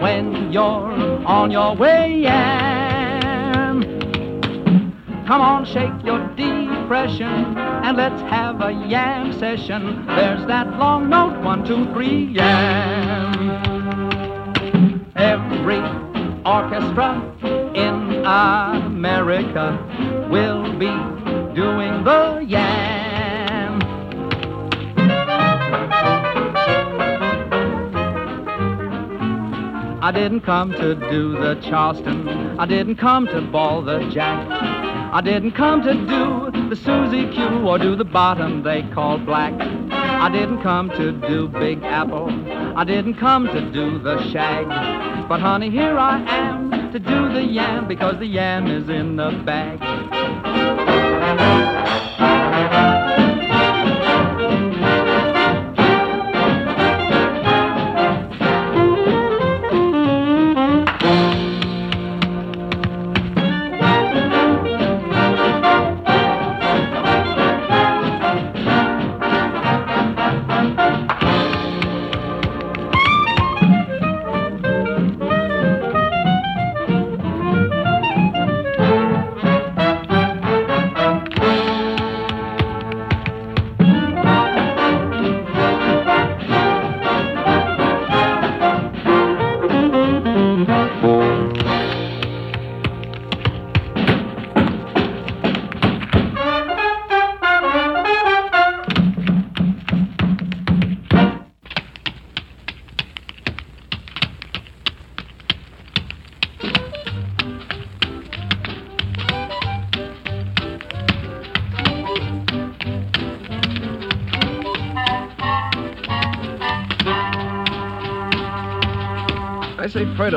when 0.00 0.52
you're 0.52 0.92
on 1.26 1.50
your 1.50 1.74
way. 1.74 2.20
Yam. 2.20 3.82
Come 5.26 5.40
on, 5.40 5.64
shake 5.64 6.04
your 6.04 6.24
depression 6.36 7.26
and 7.26 7.96
let's 7.96 8.20
have 8.30 8.60
a 8.60 8.70
yam 8.86 9.32
session. 9.32 10.06
There's 10.06 10.46
that 10.46 10.78
long 10.78 11.08
note, 11.08 11.42
one, 11.42 11.64
two, 11.66 11.92
three, 11.92 12.26
yam. 12.26 13.64
Every 15.16 15.80
orchestra 16.44 17.20
in 17.74 18.24
America 18.24 19.78
will 20.30 20.62
be 20.78 20.94
doing 21.56 22.04
the 22.04 22.44
yam. 22.46 22.95
I 30.06 30.12
didn't 30.12 30.42
come 30.42 30.70
to 30.70 30.94
do 31.10 31.32
the 31.32 31.60
Charleston. 31.68 32.28
I 32.60 32.64
didn't 32.64 32.94
come 32.94 33.26
to 33.26 33.40
ball 33.40 33.82
the 33.82 34.08
jack. 34.08 34.46
I 35.12 35.20
didn't 35.20 35.50
come 35.56 35.82
to 35.82 35.94
do 35.94 36.68
the 36.68 36.76
Susie 36.76 37.28
Q 37.34 37.66
or 37.66 37.76
do 37.76 37.96
the 37.96 38.04
bottom 38.04 38.62
they 38.62 38.84
call 38.94 39.18
black. 39.18 39.52
I 39.90 40.30
didn't 40.30 40.62
come 40.62 40.90
to 40.90 41.10
do 41.10 41.48
Big 41.48 41.82
Apple. 41.82 42.28
I 42.76 42.84
didn't 42.84 43.14
come 43.14 43.48
to 43.48 43.72
do 43.72 43.98
the 43.98 44.30
shag. 44.30 44.68
But 45.28 45.40
honey, 45.40 45.70
here 45.70 45.98
I 45.98 46.20
am 46.20 46.92
to 46.92 47.00
do 47.00 47.32
the 47.32 47.42
yam 47.42 47.88
because 47.88 48.16
the 48.20 48.26
yam 48.26 48.68
is 48.68 48.88
in 48.88 49.16
the 49.16 49.32
bag. 49.44 50.55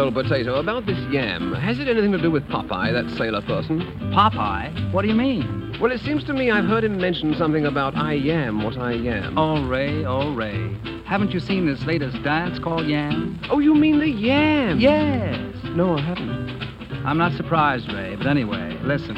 Old 0.09 0.25
potato, 0.25 0.55
about 0.55 0.85
this 0.87 0.97
yam, 1.11 1.53
has 1.53 1.77
it 1.79 1.87
anything 1.87 2.11
to 2.11 2.17
do 2.17 2.31
with 2.31 2.43
Popeye, 2.47 2.91
that 2.91 3.15
sailor 3.15 3.41
person? 3.41 3.81
Popeye? 4.11 4.91
What 4.91 5.03
do 5.03 5.07
you 5.07 5.13
mean? 5.13 5.77
Well, 5.79 5.91
it 5.91 5.99
seems 6.01 6.23
to 6.23 6.33
me 6.33 6.49
I've 6.49 6.65
heard 6.65 6.83
him 6.83 6.97
mention 6.97 7.35
something 7.35 7.65
about 7.65 7.95
I 7.95 8.13
am 8.15 8.63
what 8.63 8.77
I 8.77 8.93
am. 8.93 9.37
Oh, 9.37 9.67
Ray, 9.67 10.05
oh, 10.05 10.33
Ray. 10.33 10.75
Haven't 11.05 11.31
you 11.31 11.39
seen 11.39 11.67
this 11.67 11.83
latest 11.83 12.23
dance 12.23 12.57
called 12.57 12.87
Yam? 12.87 13.39
Oh, 13.51 13.59
you 13.59 13.75
mean 13.75 13.99
the 13.99 14.09
yam? 14.09 14.79
Yes. 14.79 15.55
No, 15.75 15.97
I 15.97 16.01
haven't. 16.01 17.05
I'm 17.05 17.17
not 17.17 17.33
surprised, 17.33 17.91
Ray, 17.93 18.15
but 18.15 18.25
anyway, 18.25 18.79
listen. 18.81 19.15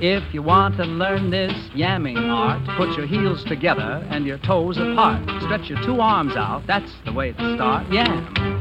If 0.00 0.34
you 0.34 0.42
want 0.42 0.76
to 0.76 0.84
learn 0.84 1.30
this 1.30 1.52
yamming 1.74 2.18
art, 2.18 2.60
put 2.76 2.96
your 2.98 3.06
heels 3.06 3.44
together 3.44 4.06
and 4.10 4.26
your 4.26 4.38
toes 4.38 4.76
apart. 4.76 5.22
Stretch 5.42 5.70
your 5.70 5.82
two 5.84 6.00
arms 6.00 6.36
out. 6.36 6.66
That's 6.66 6.92
the 7.06 7.12
way 7.12 7.32
to 7.32 7.54
start. 7.54 7.90
Yam. 7.90 8.53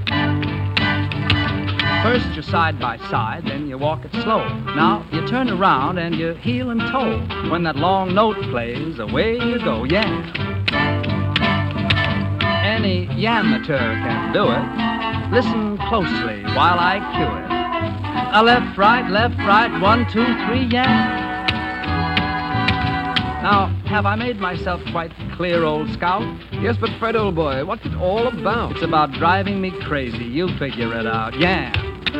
First 2.03 2.27
you're 2.33 2.43
side 2.43 2.81
by 2.81 2.97
side, 3.09 3.45
then 3.45 3.69
you 3.69 3.77
walk 3.77 4.03
it 4.03 4.11
slow. 4.11 4.45
Now 4.75 5.07
you 5.13 5.25
turn 5.25 5.49
around 5.49 5.99
and 5.99 6.13
you 6.13 6.33
heel 6.33 6.69
and 6.69 6.81
toe. 6.81 7.17
When 7.49 7.63
that 7.63 7.77
long 7.77 8.13
note 8.13 8.35
plays, 8.51 8.99
away 8.99 9.35
you 9.35 9.57
go. 9.59 9.85
Yam. 9.85 10.33
Any 12.43 13.07
yamateur 13.07 13.77
can 14.03 14.33
do 14.33 14.51
it. 14.51 15.33
Listen 15.33 15.77
closely 15.87 16.43
while 16.53 16.77
I 16.77 16.99
cue 17.15 17.25
it. 17.25 18.35
A 18.35 18.43
left, 18.43 18.77
right, 18.77 19.09
left, 19.09 19.37
right, 19.37 19.81
one, 19.81 20.05
two, 20.11 20.25
three, 20.45 20.65
yeah. 20.65 21.21
Now, 23.41 23.67
have 23.85 24.05
I 24.05 24.15
made 24.15 24.41
myself 24.41 24.81
quite 24.91 25.13
clear, 25.37 25.63
old 25.63 25.89
scout? 25.93 26.23
Yes, 26.51 26.75
but 26.79 26.89
Fred, 26.99 27.15
old 27.15 27.35
boy, 27.35 27.63
what's 27.63 27.85
it 27.85 27.95
all 27.95 28.27
about? 28.27 28.73
It's 28.73 28.83
about 28.83 29.13
driving 29.13 29.61
me 29.61 29.71
crazy. 29.83 30.25
You 30.25 30.49
figure 30.57 30.93
it 30.99 31.07
out. 31.07 31.39
Yeah. 31.39 31.91
How 32.13 32.19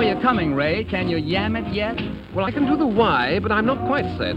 are 0.00 0.04
you 0.04 0.20
coming, 0.20 0.54
Ray? 0.54 0.84
Can 0.84 1.08
you 1.08 1.16
yam 1.16 1.56
it 1.56 1.72
yet? 1.72 1.96
Well, 2.34 2.44
I 2.44 2.50
can 2.50 2.66
do 2.66 2.76
the 2.76 2.86
Y, 2.86 3.38
but 3.40 3.50
I'm 3.50 3.64
not 3.64 3.78
quite 3.86 4.04
set. 4.18 4.36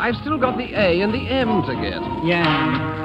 I've 0.00 0.16
still 0.16 0.38
got 0.38 0.56
the 0.56 0.72
A 0.74 1.02
and 1.02 1.12
the 1.12 1.28
M 1.28 1.62
to 1.64 1.74
get. 1.74 2.00
Yam. 2.24 3.00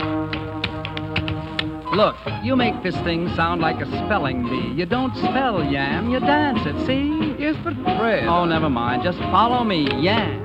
Look, 1.92 2.16
you 2.42 2.56
make 2.56 2.84
this 2.84 2.96
thing 3.04 3.28
sound 3.36 3.60
like 3.60 3.82
a 3.82 3.86
spelling 3.86 4.44
bee. 4.44 4.74
You 4.74 4.86
don't 4.86 5.14
spell 5.18 5.62
yam, 5.62 6.10
you 6.10 6.22
dance 6.22 6.66
it, 6.66 6.86
see? 6.86 7.36
Yes, 7.38 7.58
but 7.66 7.74
Fred. 7.98 8.28
Oh, 8.28 8.46
never 8.46 8.70
mind. 8.70 9.04
Just 9.04 9.20
follow 9.20 9.66
me. 9.66 9.90
Yam. 10.02 10.45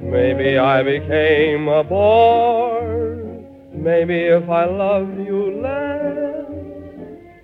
Maybe 0.00 0.58
I 0.58 0.82
became 0.82 1.68
a 1.68 1.84
bore. 1.84 2.68
Maybe 3.72 4.18
if 4.38 4.48
I 4.48 4.64
loved 4.64 5.18
you 5.18 5.60
less, 5.62 6.48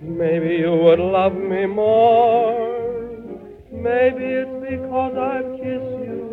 maybe 0.01 0.55
you 0.55 0.71
would 0.71 0.99
love 0.99 1.33
me 1.33 1.65
more. 1.65 2.75
Maybe 3.71 4.25
it's 4.25 4.69
because 4.69 5.15
I 5.15 5.41
kiss 5.57 5.85
you 6.07 6.25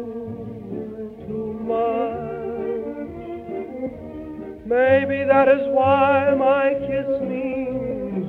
too 1.27 1.53
much. 1.73 2.33
Maybe 4.67 5.25
that 5.25 5.49
is 5.49 5.69
why 5.69 6.35
my 6.39 6.75
kiss 6.87 7.09
means 7.23 8.27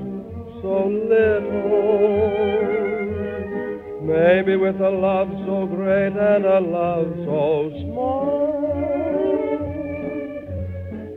so 0.61 0.87
little. 0.87 2.82
Maybe 4.03 4.57
with 4.57 4.81
a 4.81 4.89
love 4.89 5.29
so 5.45 5.65
great 5.65 6.11
and 6.11 6.45
a 6.45 6.59
love 6.59 7.07
so 7.23 7.71
small, 7.83 8.59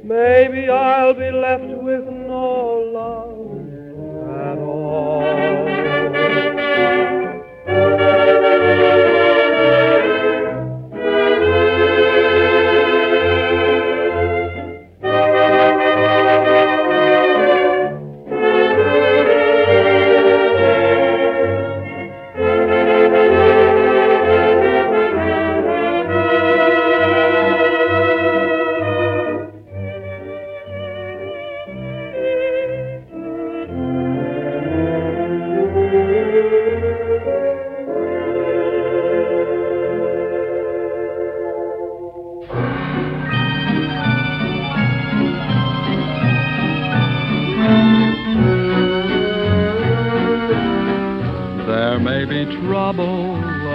maybe 0.05 0.71
I'll 0.71 1.15
be 1.15 1.33
left 1.33 1.83
with 1.83 2.05
no 2.07 2.79
love 2.95 3.26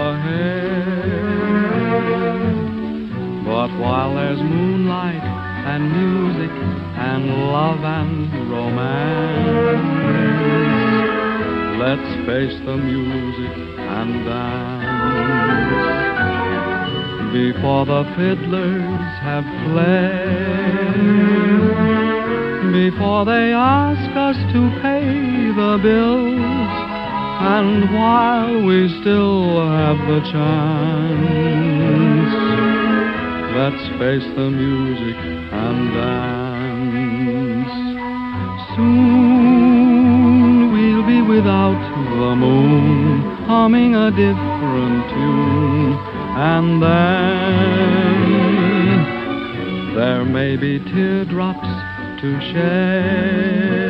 ahead. 0.10 1.12
But 3.46 3.72
while 3.80 4.16
there's 4.16 4.42
moonlight 4.42 5.24
and 5.72 5.92
music 5.92 6.52
and 6.52 7.28
love 7.52 7.84
and 7.84 8.32
romance, 8.50 9.92
let's 11.80 12.12
face 12.26 12.58
the 12.66 12.78
music 12.78 13.58
and 13.80 14.26
dance 14.26 14.72
before 17.34 17.86
the 17.86 18.04
fiddlers 18.18 19.00
have 19.24 19.46
fled, 19.64 20.92
before 22.74 23.26
they 23.26 23.54
ask 23.54 24.16
us 24.18 24.36
to 24.54 24.70
pay 24.82 25.02
the 25.56 25.80
bills, 25.82 26.81
and 27.44 27.94
while 27.94 28.66
we 28.66 28.88
still 29.02 29.68
have 29.68 29.98
the 30.08 30.22
chance, 30.32 31.12
let's 33.58 33.86
face 34.00 34.28
the 34.36 34.50
music 34.50 35.18
and 35.52 35.94
dance. 35.94 37.74
Soon 38.76 40.72
we'll 40.72 41.06
be 41.08 41.22
without 41.22 41.82
the 42.22 42.36
moon, 42.36 43.22
humming 43.48 43.96
a 43.96 44.12
different 44.12 45.10
tune 45.10 46.12
and 46.34 46.82
then 46.82 48.22
there 49.96 50.24
may 50.24 50.56
be 50.56 50.80
teardrops 50.80 51.68
to 52.22 52.40
shed. 52.54 53.81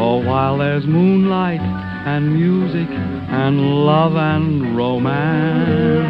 So 0.00 0.16
while 0.16 0.56
there's 0.56 0.86
moonlight 0.86 1.60
and 1.60 2.32
music 2.32 2.88
and 2.88 3.84
love 3.84 4.16
and 4.16 4.74
romance, 4.74 6.08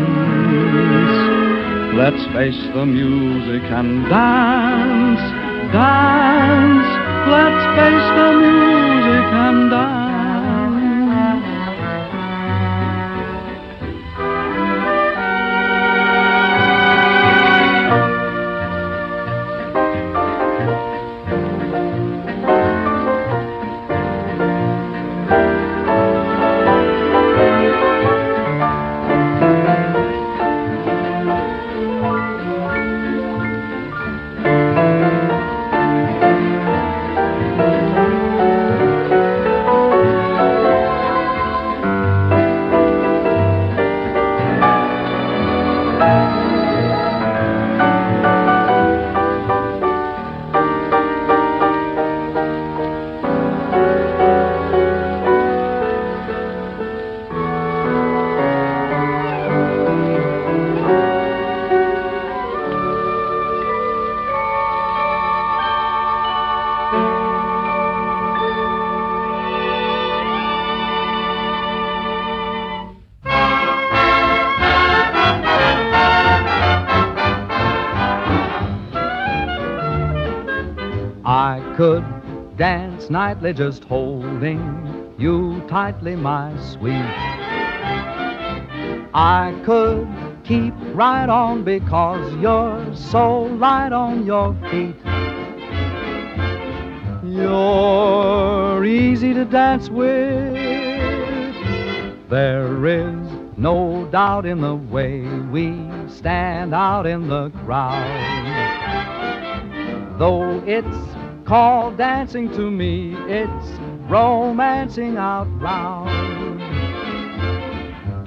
let's 1.98 2.24
face 2.32 2.72
the 2.72 2.86
music 2.86 3.64
and 3.64 4.08
dance, 4.08 5.20
dance. 5.72 6.86
Let's 7.34 7.64
face 7.74 8.08
the 8.14 8.32
music 8.38 9.26
and 9.34 9.70
dance. 9.72 10.09
Nightly 83.10 83.52
just 83.52 83.82
holding 83.84 85.14
you 85.18 85.60
tightly, 85.68 86.14
my 86.14 86.56
sweet. 86.60 86.94
I 89.12 89.60
could 89.64 90.08
keep 90.44 90.72
right 90.94 91.28
on 91.28 91.64
because 91.64 92.34
you're 92.36 92.94
so 92.94 93.42
light 93.42 93.92
on 93.92 94.24
your 94.24 94.54
feet. 94.70 94.94
You're 97.24 98.84
easy 98.84 99.34
to 99.34 99.44
dance 99.44 99.90
with. 99.90 100.54
There 102.28 102.86
is 102.86 103.16
no 103.56 104.08
doubt 104.12 104.46
in 104.46 104.60
the 104.60 104.76
way 104.76 105.22
we 105.50 105.76
stand 106.08 106.72
out 106.72 107.06
in 107.06 107.28
the 107.28 107.50
crowd. 107.50 108.06
Though 110.16 110.62
it's 110.64 111.09
called 111.50 111.96
dancing 111.96 112.48
to 112.48 112.70
me, 112.70 113.12
it's 113.26 113.68
romancing 114.08 115.16
out 115.16 115.48
loud. 115.60 116.06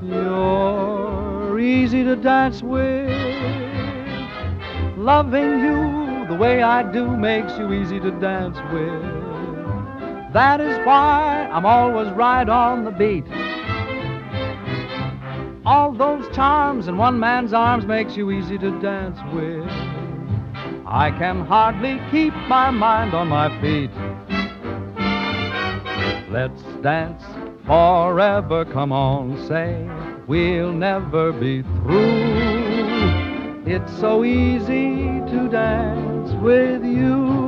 You're 0.03 1.57
easy 1.57 2.03
to 2.03 2.17
dance 2.17 2.61
with. 2.61 3.07
Loving 4.97 5.61
you 5.61 6.27
the 6.27 6.35
way 6.37 6.63
I 6.63 6.83
do 6.91 7.15
makes 7.15 7.57
you 7.57 7.71
easy 7.71 7.97
to 8.01 8.11
dance 8.11 8.57
with. 8.73 9.01
That 10.33 10.59
is 10.59 10.77
why 10.85 11.49
I'm 11.49 11.65
always 11.65 12.09
right 12.09 12.49
on 12.49 12.83
the 12.83 12.91
beat. 12.91 13.23
All 15.65 15.93
those 15.93 16.27
charms 16.35 16.89
in 16.89 16.97
one 16.97 17.21
man's 17.21 17.53
arms 17.53 17.85
makes 17.85 18.17
you 18.17 18.31
easy 18.31 18.57
to 18.57 18.81
dance 18.81 19.17
with. 19.33 19.92
I 20.95 21.09
can 21.09 21.43
hardly 21.47 21.99
keep 22.11 22.35
my 22.47 22.69
mind 22.69 23.15
on 23.15 23.27
my 23.27 23.49
feet. 23.59 23.89
Let's 26.29 26.61
dance 26.83 27.23
forever, 27.65 28.63
come 28.63 28.91
on, 28.91 29.43
say 29.47 29.89
we'll 30.27 30.71
never 30.71 31.31
be 31.31 31.63
through. 31.63 33.63
It's 33.65 33.91
so 33.99 34.23
easy 34.23 35.19
to 35.31 35.49
dance 35.49 36.31
with 36.43 36.85
you. 36.85 37.42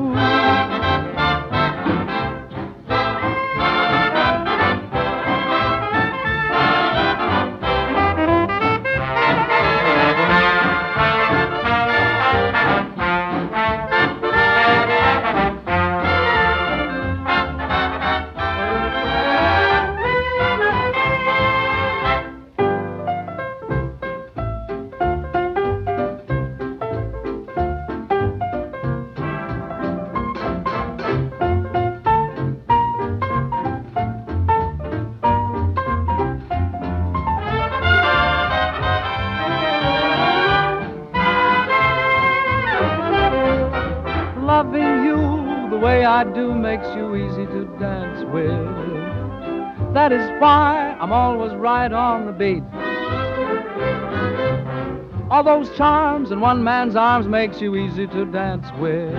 All 55.36 55.44
those 55.44 55.70
charms 55.76 56.32
in 56.32 56.40
one 56.40 56.64
man's 56.64 56.96
arms 56.96 57.28
makes 57.28 57.60
you 57.60 57.76
easy 57.76 58.08
to 58.08 58.26
dance 58.26 58.66
with. 58.80 59.14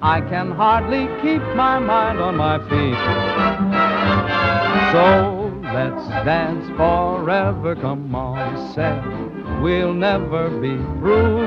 I 0.00 0.20
can 0.20 0.52
hardly 0.52 1.08
keep 1.20 1.42
my 1.56 1.80
mind 1.80 2.20
on 2.20 2.36
my 2.36 2.58
feet. 2.68 2.94
So 4.92 5.52
let's 5.74 6.06
dance 6.24 6.64
forever, 6.76 7.74
come 7.74 8.14
on, 8.14 8.72
say 8.72 8.96
we'll 9.60 9.94
never 9.94 10.48
be 10.48 10.76
through. 11.00 11.44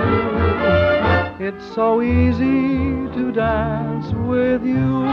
It's 1.39 1.73
so 1.73 2.01
easy 2.01 3.07
to 3.15 3.31
dance 3.31 4.11
with 4.27 4.65
you. 4.65 5.07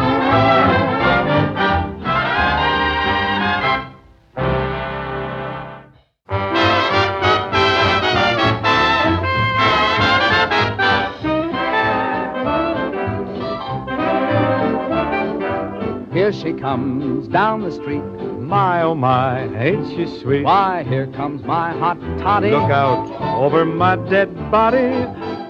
She 16.44 16.52
comes 16.52 17.26
down 17.28 17.62
the 17.62 17.72
street. 17.72 18.02
My, 18.02 18.82
oh 18.82 18.94
my, 18.94 19.44
ain't 19.56 19.88
she 19.88 20.04
sweet? 20.20 20.44
Why, 20.44 20.84
here 20.84 21.06
comes 21.06 21.42
my 21.42 21.72
hot 21.72 21.98
toddy. 22.18 22.50
Look 22.50 22.70
out 22.70 23.10
over 23.38 23.64
my 23.64 23.96
dead 23.96 24.34
body. 24.50 25.06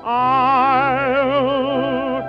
I'll 0.06 0.62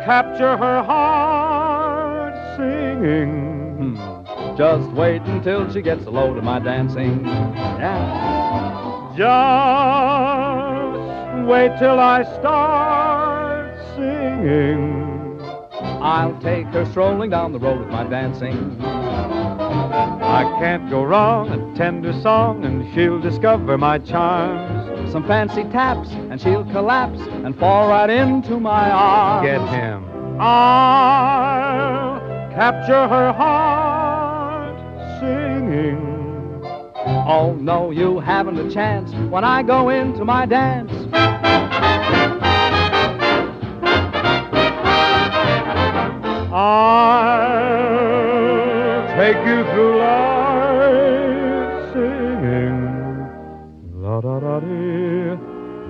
capture 0.04 0.58
her 0.58 0.82
heart 0.82 2.34
singing. 2.58 3.76
Hmm. 3.78 4.58
Just 4.58 4.90
wait 4.94 5.22
until 5.22 5.72
she 5.72 5.84
gets 5.84 6.04
a 6.08 6.10
load 6.10 6.36
of 6.38 6.44
my 6.44 6.58
dancing. 6.58 7.24
Yeah. 7.24 9.14
Just 9.16 11.48
wait 11.48 11.78
till 11.78 12.00
I 12.00 12.24
start 12.40 13.78
singing. 13.96 15.05
I'll 16.06 16.40
take 16.40 16.68
her 16.68 16.86
strolling 16.92 17.32
down 17.32 17.52
the 17.52 17.58
road 17.58 17.80
with 17.80 17.88
my 17.88 18.04
dancing. 18.04 18.80
I 18.80 20.44
can't 20.60 20.88
go 20.88 21.04
wrong, 21.04 21.50
a 21.50 21.76
tender 21.76 22.14
song, 22.22 22.64
and 22.64 22.94
she'll 22.94 23.20
discover 23.20 23.76
my 23.76 23.98
charms. 23.98 25.12
Some 25.12 25.26
fancy 25.26 25.64
taps, 25.64 26.10
and 26.30 26.40
she'll 26.40 26.64
collapse 26.66 27.20
and 27.22 27.58
fall 27.58 27.90
right 27.90 28.12
into 28.12 28.60
my 28.60 28.92
arms. 28.92 29.48
Get 29.48 29.68
him. 29.70 30.06
I'll 30.40 32.20
capture 32.52 33.08
her 33.08 33.34
heart 33.34 34.78
singing. 35.20 36.62
Oh, 37.28 37.58
no, 37.60 37.90
you 37.90 38.20
haven't 38.20 38.60
a 38.60 38.70
chance 38.70 39.12
when 39.32 39.44
I 39.44 39.64
go 39.64 39.90
into 39.90 40.24
my 40.24 40.46
dance. 40.46 40.92
I'll 47.46 48.38
take 49.18 49.42
you 49.46 49.60
through 49.72 49.98
life 50.00 51.74
singing. 51.94 52.82
La 54.04 54.16
da 54.26 54.36
da 54.40 54.56
dee, 54.66 55.38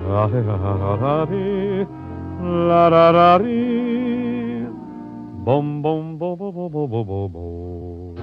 la 0.06 0.26
da 0.28 0.96
da 1.02 1.16
dee, 1.24 1.86
la 2.68 2.84
da 2.90 3.06
da 3.12 3.38
dee. 3.38 4.68
Boom, 5.46 5.82
boom, 5.82 6.18
boom, 6.18 6.36
boom, 6.38 6.52
boom, 6.54 6.70
boom, 6.72 6.90
boom, 6.90 7.32
boom. 7.32 8.16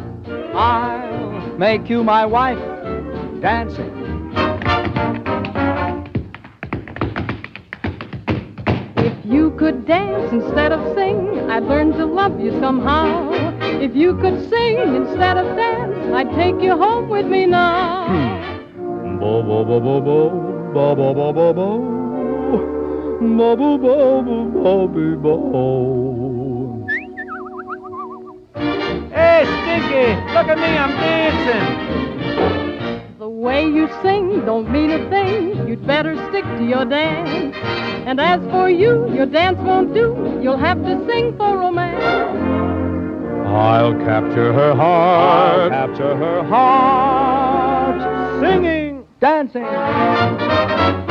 I'll 0.53 1.57
make 1.57 1.89
you 1.89 2.03
my 2.03 2.25
wife 2.25 2.61
dancing. 3.41 4.12
You 9.53 9.59
could 9.59 9.85
dance 9.85 10.31
instead 10.33 10.71
of 10.71 10.95
sing, 10.95 11.51
I'd 11.51 11.63
learn 11.63 11.91
to 11.93 12.05
love 12.05 12.39
you 12.39 12.51
somehow. 12.59 13.29
If 13.81 13.95
you 13.95 14.15
could 14.15 14.49
sing 14.49 14.95
instead 14.95 15.37
of 15.37 15.55
dance, 15.55 15.95
I'd 16.11 16.33
take 16.35 16.59
you 16.59 16.75
home 16.75 17.07
with 17.07 17.27
me 17.27 17.45
now. 17.45 18.07
Bo 19.19 19.43
bo 19.43 19.63
bo 19.63 19.79
bo 19.79 20.01
bo 20.01 20.25
bo 20.73 20.95
bo 20.95 21.13
bo 21.13 21.33
bo 21.33 21.53
bo 21.53 21.73
bo 23.21 23.77
bo 23.77 24.21
bo 24.23 24.87
bo 24.87 24.87
bo 25.17 25.37
bo. 25.51 25.65
Hey, 29.11 29.45
Sticky, 29.45 30.05
look 30.33 30.47
at 30.49 30.57
me, 30.57 30.77
I'm 30.77 30.91
dancing. 30.97 32.62
The 33.43 33.47
way 33.49 33.65
you 33.65 33.89
sing 34.01 34.45
don't 34.45 34.71
mean 34.71 34.89
a 34.89 35.09
thing. 35.09 35.67
You'd 35.67 35.85
better 35.85 36.15
stick 36.29 36.45
to 36.45 36.63
your 36.65 36.85
dance. 36.85 37.53
And 38.07 38.21
as 38.21 38.39
for 38.49 38.69
you, 38.69 39.13
your 39.13 39.25
dance 39.25 39.57
won't 39.59 39.93
do. 39.93 40.39
You'll 40.41 40.55
have 40.55 40.81
to 40.81 41.05
sing 41.09 41.35
for 41.35 41.57
romance. 41.57 42.01
I'll 43.45 43.95
capture 43.95 44.53
her 44.53 44.73
heart, 44.73 45.73
capture 45.73 46.15
her 46.15 46.43
heart, 46.45 47.99
singing. 48.41 49.05
dancing. 49.19 51.02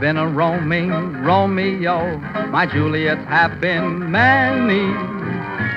Been 0.00 0.16
a 0.16 0.26
roaming 0.26 0.90
Romeo. 1.22 2.16
My 2.48 2.64
Juliets 2.64 3.22
have 3.26 3.60
been 3.60 4.10
many. 4.10 4.88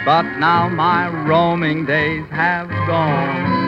But 0.06 0.24
now 0.40 0.70
my 0.70 1.10
roaming 1.28 1.86
days 1.86 2.26
have 2.30 2.70
gone. 2.88 3.64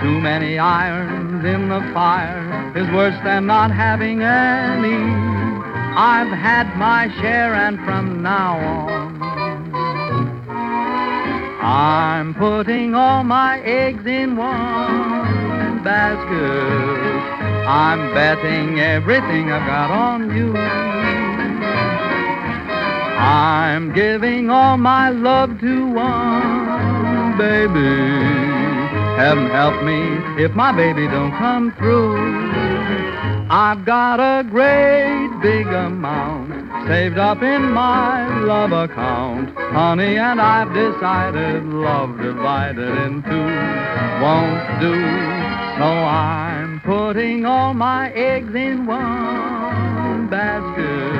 Too 0.00 0.20
many 0.20 0.58
irons 0.58 1.42
in 1.44 1.70
the 1.70 1.80
fire 1.94 2.72
is 2.76 2.86
worse 2.92 3.18
than 3.24 3.46
not 3.46 3.70
having 3.70 4.22
any. 4.22 4.96
I've 5.96 6.28
had 6.28 6.76
my 6.76 7.08
share, 7.20 7.54
and 7.54 7.78
from 7.84 8.22
now 8.22 8.58
on, 8.58 9.22
I'm 11.62 12.34
putting 12.34 12.94
all 12.94 13.24
my 13.24 13.60
eggs 13.60 14.06
in 14.06 14.36
one 14.36 15.82
basket. 15.82 16.99
I'm 17.70 18.12
betting 18.12 18.80
everything 18.80 19.52
I've 19.52 19.64
got 19.64 19.92
on 19.92 20.34
you. 20.34 20.56
I'm 23.16 23.92
giving 23.94 24.50
all 24.50 24.76
my 24.76 25.10
love 25.10 25.50
to 25.60 25.86
one 25.86 27.38
baby. 27.38 28.50
Heaven 29.22 29.46
help 29.50 29.84
me 29.84 30.42
if 30.42 30.50
my 30.56 30.72
baby 30.72 31.06
don't 31.06 31.30
come 31.38 31.72
through. 31.78 32.16
I've 33.48 33.84
got 33.84 34.18
a 34.18 34.42
great 34.50 35.30
big 35.40 35.68
amount 35.68 36.88
saved 36.88 37.18
up 37.18 37.40
in 37.40 37.70
my 37.70 38.26
love 38.40 38.72
account, 38.72 39.54
honey, 39.56 40.16
and 40.16 40.40
I've 40.40 40.74
decided 40.74 41.66
love 41.66 42.18
divided 42.18 42.98
in 43.06 43.22
two 43.22 43.90
won't 44.20 44.80
do. 44.80 44.94
So 45.78 45.86
Putting 46.84 47.44
all 47.44 47.74
my 47.74 48.10
eggs 48.12 48.54
in 48.54 48.86
one 48.86 50.28
basket. 50.28 51.10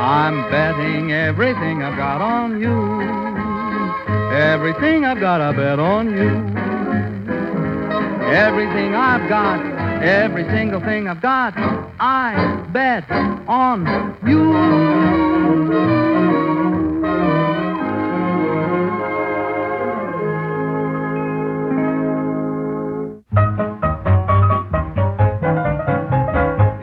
I'm 0.00 0.50
betting 0.50 1.12
everything 1.12 1.82
I've 1.82 1.96
got 1.96 2.20
on 2.20 2.60
you. 2.60 3.02
Everything 4.34 5.04
I've 5.04 5.20
got, 5.20 5.40
I 5.40 5.52
bet 5.52 5.78
on 5.78 6.10
you. 6.10 6.28
Everything 8.32 8.94
I've 8.94 9.28
got, 9.28 9.60
every 10.02 10.44
single 10.44 10.80
thing 10.80 11.06
I've 11.06 11.20
got, 11.20 11.52
I 12.00 12.64
bet 12.72 13.10
on 13.46 14.16
you. 14.26 15.21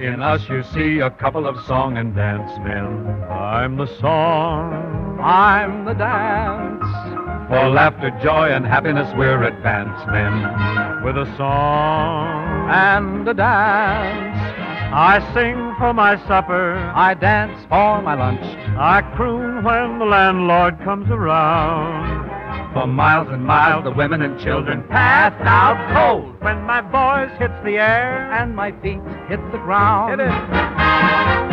In 0.10 0.24
us 0.24 0.41
you 0.49 0.64
see 0.74 1.01
a 1.01 1.12
couple 1.12 1.45
of 1.45 1.55
song 1.66 1.97
and 1.97 2.16
dance 2.16 2.51
men. 2.64 3.05
I'm 3.30 3.78
the 3.78 3.86
song, 3.99 5.20
I'm 5.22 5.86
the 5.86 5.93
dance. 5.93 6.82
For 7.47 7.70
laughter, 7.70 8.10
joy, 8.24 8.49
and 8.49 8.66
happiness 8.66 9.07
we're 9.16 9.43
advance 9.43 10.03
men. 10.07 11.03
With 11.03 11.16
a 11.16 11.28
song 11.38 12.70
and 12.72 13.28
a 13.28 13.36
dance. 13.36 14.36
I 14.91 15.20
sing 15.36 15.76
for 15.78 15.93
my 15.93 16.18
supper. 16.28 16.74
I 16.95 17.14
dance 17.14 17.64
for 17.70 18.01
my 18.01 18.16
lunch. 18.16 18.41
I 18.80 19.03
croon 19.16 19.64
when 19.64 19.99
the 19.99 20.05
landlord 20.05 20.80
comes 20.84 21.07
around. 21.12 22.28
For 22.74 22.86
miles 22.86 23.28
and 23.32 23.43
miles, 23.43 23.84
the 23.84 23.91
women 23.91 24.22
and 24.22 24.39
children 24.39 24.84
pass 24.89 25.34
out 25.41 25.78
cold. 25.93 26.39
When 26.41 26.61
my 26.63 26.82
voice 26.82 27.36
hits 27.39 27.53
the 27.63 27.78
air 27.78 28.32
and 28.32 28.55
my 28.55 28.72
feet 28.84 29.01
hit 29.28 29.39
the 29.51 29.57
ground. 29.57 30.22
It. 30.22 31.49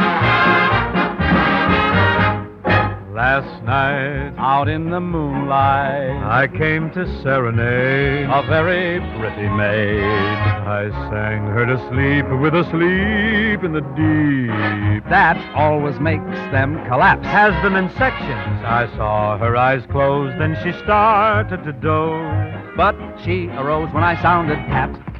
Last 3.16 3.64
night, 3.64 4.34
out 4.36 4.68
in 4.68 4.90
the 4.90 5.00
moonlight, 5.00 6.22
I 6.22 6.46
came 6.48 6.90
to 6.90 7.06
serenade 7.22 8.28
a 8.28 8.42
very 8.46 9.00
pretty 9.18 9.48
maid. 9.48 10.02
I 10.04 10.90
sang 11.08 11.46
her 11.46 11.64
to 11.64 11.78
sleep 11.88 12.28
with 12.42 12.54
a 12.54 12.64
sleep 12.64 13.64
in 13.64 13.72
the 13.72 13.80
deep. 13.96 15.08
That 15.08 15.38
always 15.56 15.98
makes 15.98 16.36
them 16.52 16.76
collapse. 16.88 17.24
Has 17.24 17.54
them 17.62 17.74
in 17.74 17.88
sections. 17.96 18.60
I 18.66 18.86
saw 18.98 19.38
her 19.38 19.56
eyes 19.56 19.86
close, 19.90 20.34
then 20.38 20.54
she 20.62 20.78
started 20.82 21.64
to 21.64 21.72
doze. 21.72 22.76
But 22.76 22.96
she 23.24 23.48
arose 23.48 23.90
when 23.94 24.04
I 24.04 24.20
sounded 24.20 24.58
pat 24.66 25.15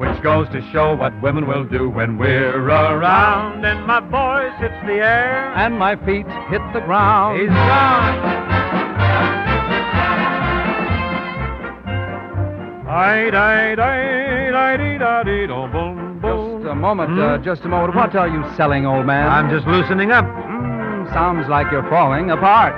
which 0.00 0.22
goes 0.22 0.48
to 0.48 0.66
show 0.72 0.96
what 0.96 1.12
women 1.20 1.46
will 1.46 1.62
do 1.62 1.90
when 1.90 2.16
we're 2.16 2.56
around. 2.56 3.62
And 3.66 3.86
my 3.86 4.00
voice 4.00 4.58
hits 4.58 4.80
the 4.86 4.94
air, 4.94 5.52
and 5.52 5.78
my 5.78 5.94
feet 5.94 6.24
hit 6.48 6.62
the 6.72 6.80
ground. 6.80 7.38
He's 7.38 7.50
gone. 7.50 8.40
Just 16.22 16.66
a 16.70 16.74
moment, 16.74 17.10
hmm? 17.10 17.20
uh, 17.20 17.38
just 17.38 17.62
a 17.64 17.68
moment. 17.68 17.94
What 17.94 18.16
are 18.16 18.28
you 18.28 18.42
selling, 18.56 18.86
old 18.86 19.04
man? 19.04 19.28
I'm 19.28 19.50
just 19.50 19.66
loosening 19.66 20.12
up. 20.12 20.24
Mm, 20.24 21.12
sounds 21.12 21.46
like 21.50 21.70
you're 21.70 21.88
falling 21.90 22.30
apart. 22.30 22.74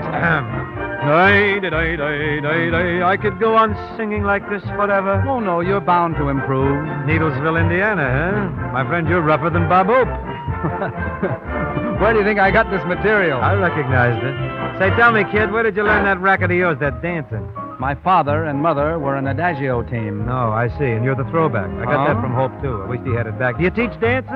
I 3.02 3.16
could 3.16 3.40
go 3.40 3.56
on 3.56 3.74
singing 3.96 4.22
like 4.22 4.48
this 4.48 4.62
forever. 4.62 5.24
Oh, 5.26 5.40
no, 5.40 5.60
you're 5.60 5.80
bound 5.80 6.16
to 6.16 6.28
improve. 6.28 6.86
Needlesville, 7.06 7.60
Indiana, 7.60 8.06
huh? 8.06 8.72
My 8.72 8.86
friend, 8.86 9.08
you're 9.08 9.20
rougher 9.20 9.50
than 9.50 9.68
Bob 9.68 9.86
Hope. 9.86 10.06
where 12.00 12.12
do 12.12 12.20
you 12.20 12.24
think 12.24 12.38
I 12.38 12.50
got 12.52 12.70
this 12.70 12.84
material? 12.86 13.40
I 13.40 13.54
recognized 13.54 14.22
it. 14.24 14.78
Say, 14.78 14.94
tell 14.96 15.12
me, 15.12 15.24
kid, 15.30 15.50
where 15.50 15.64
did 15.64 15.76
you 15.76 15.82
learn 15.82 16.04
that 16.04 16.20
racket 16.20 16.50
of 16.52 16.56
yours, 16.56 16.78
that 16.78 17.02
dancing? 17.02 17.48
My 17.82 17.96
father 17.96 18.44
and 18.44 18.62
mother 18.62 18.96
were 19.00 19.16
an 19.16 19.26
adagio 19.26 19.82
team. 19.82 20.28
Oh, 20.28 20.52
I 20.52 20.68
see. 20.78 20.84
And 20.84 21.04
you're 21.04 21.16
the 21.16 21.28
throwback. 21.34 21.68
I 21.68 21.84
got 21.84 22.06
that 22.06 22.22
from 22.22 22.32
Hope, 22.32 22.52
too. 22.62 22.80
I 22.80 22.86
wish 22.86 23.00
he 23.04 23.10
had 23.10 23.26
it 23.26 23.36
back. 23.40 23.58
Do 23.58 23.64
you 23.64 23.70
teach 23.70 23.90
dancing? 23.98 24.30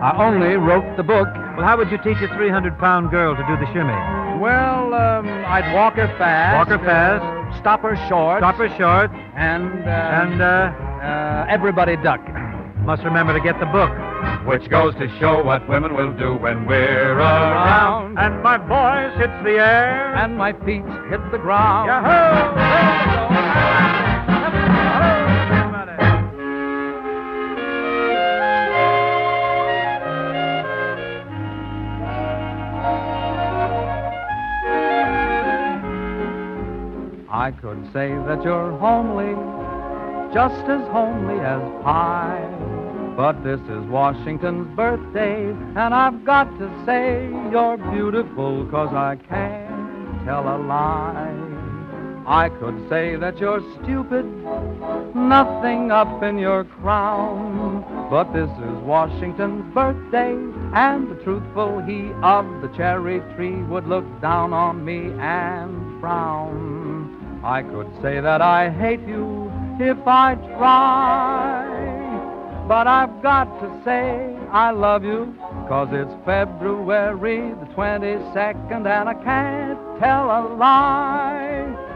I 0.00 0.16
only 0.16 0.56
wrote 0.56 0.96
the 0.96 1.02
book. 1.02 1.28
Well, 1.28 1.66
how 1.66 1.76
would 1.76 1.90
you 1.90 1.98
teach 1.98 2.16
a 2.24 2.34
300 2.34 2.78
pound 2.78 3.10
girl 3.10 3.36
to 3.36 3.44
do 3.44 3.54
the 3.60 3.66
shimmy? 3.74 3.92
Well, 4.40 4.94
um, 4.94 5.28
I'd 5.28 5.74
walk 5.74 5.96
her 6.00 6.08
fast. 6.16 6.56
Walk 6.56 6.68
her 6.68 6.82
fast. 6.86 7.22
Uh, 7.22 7.60
stop 7.60 7.82
her 7.82 7.96
short. 8.08 8.40
Stop 8.40 8.56
her 8.56 8.72
short. 8.78 9.10
And, 9.36 9.84
uh, 9.84 10.22
and, 10.24 10.40
uh, 10.40 10.72
uh, 11.04 11.46
everybody 11.50 11.96
duck. 11.96 12.24
Must 12.80 13.04
remember 13.04 13.34
to 13.34 13.44
get 13.44 13.60
the 13.60 13.66
book. 13.66 13.92
Which 14.46 14.70
goes 14.70 14.94
to 14.94 15.08
show 15.18 15.42
what 15.42 15.68
women 15.68 15.94
will 15.94 16.12
do 16.12 16.36
when 16.36 16.66
we're 16.66 17.18
around. 17.18 18.18
And 18.18 18.42
my 18.42 18.56
voice 18.58 19.18
hits 19.18 19.42
the 19.42 19.58
air. 19.58 20.14
And 20.14 20.36
my 20.36 20.52
feet 20.52 20.84
hit 21.10 21.20
the 21.32 21.38
ground. 21.38 21.88
Yahoo! 21.88 23.56
I 37.28 37.52
could 37.52 37.84
say 37.92 38.08
that 38.26 38.42
you're 38.42 38.76
homely, 38.78 39.34
just 40.34 40.64
as 40.68 40.80
homely 40.88 41.38
as 41.38 41.60
pie. 41.84 42.85
But 43.16 43.42
this 43.42 43.60
is 43.60 43.82
Washington's 43.86 44.76
birthday, 44.76 45.48
and 45.48 45.94
I've 45.94 46.22
got 46.26 46.44
to 46.58 46.70
say 46.84 47.30
you're 47.50 47.78
beautiful, 47.78 48.68
cause 48.70 48.92
I 48.92 49.16
can't 49.16 50.22
tell 50.26 50.42
a 50.42 50.58
lie. 50.58 51.46
I 52.26 52.50
could 52.50 52.76
say 52.90 53.16
that 53.16 53.38
you're 53.38 53.62
stupid, 53.82 54.26
nothing 55.14 55.90
up 55.90 56.22
in 56.22 56.36
your 56.36 56.64
crown. 56.64 57.86
But 58.10 58.34
this 58.34 58.50
is 58.50 58.76
Washington's 58.84 59.72
birthday, 59.72 60.32
and 60.74 61.10
the 61.10 61.14
truthful 61.24 61.80
he 61.86 62.10
of 62.22 62.44
the 62.60 62.68
cherry 62.76 63.20
tree 63.34 63.62
would 63.62 63.86
look 63.86 64.04
down 64.20 64.52
on 64.52 64.84
me 64.84 65.10
and 65.18 66.00
frown. 66.02 67.40
I 67.42 67.62
could 67.62 67.90
say 68.02 68.20
that 68.20 68.42
I 68.42 68.68
hate 68.68 69.06
you 69.08 69.50
if 69.80 70.06
I 70.06 70.34
try. 70.58 71.75
But 72.68 72.88
I've 72.88 73.22
got 73.22 73.44
to 73.60 73.80
say 73.84 74.36
I 74.50 74.72
love 74.72 75.04
you, 75.04 75.32
cause 75.68 75.88
it's 75.92 76.12
February 76.24 77.54
the 77.60 77.66
22nd, 77.76 78.86
and 78.86 79.08
I 79.08 79.14
can't 79.22 80.00
tell 80.00 80.24
a 80.26 80.42
lie. 80.56 81.95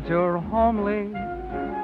That 0.00 0.08
you're 0.08 0.38
homely, 0.38 1.12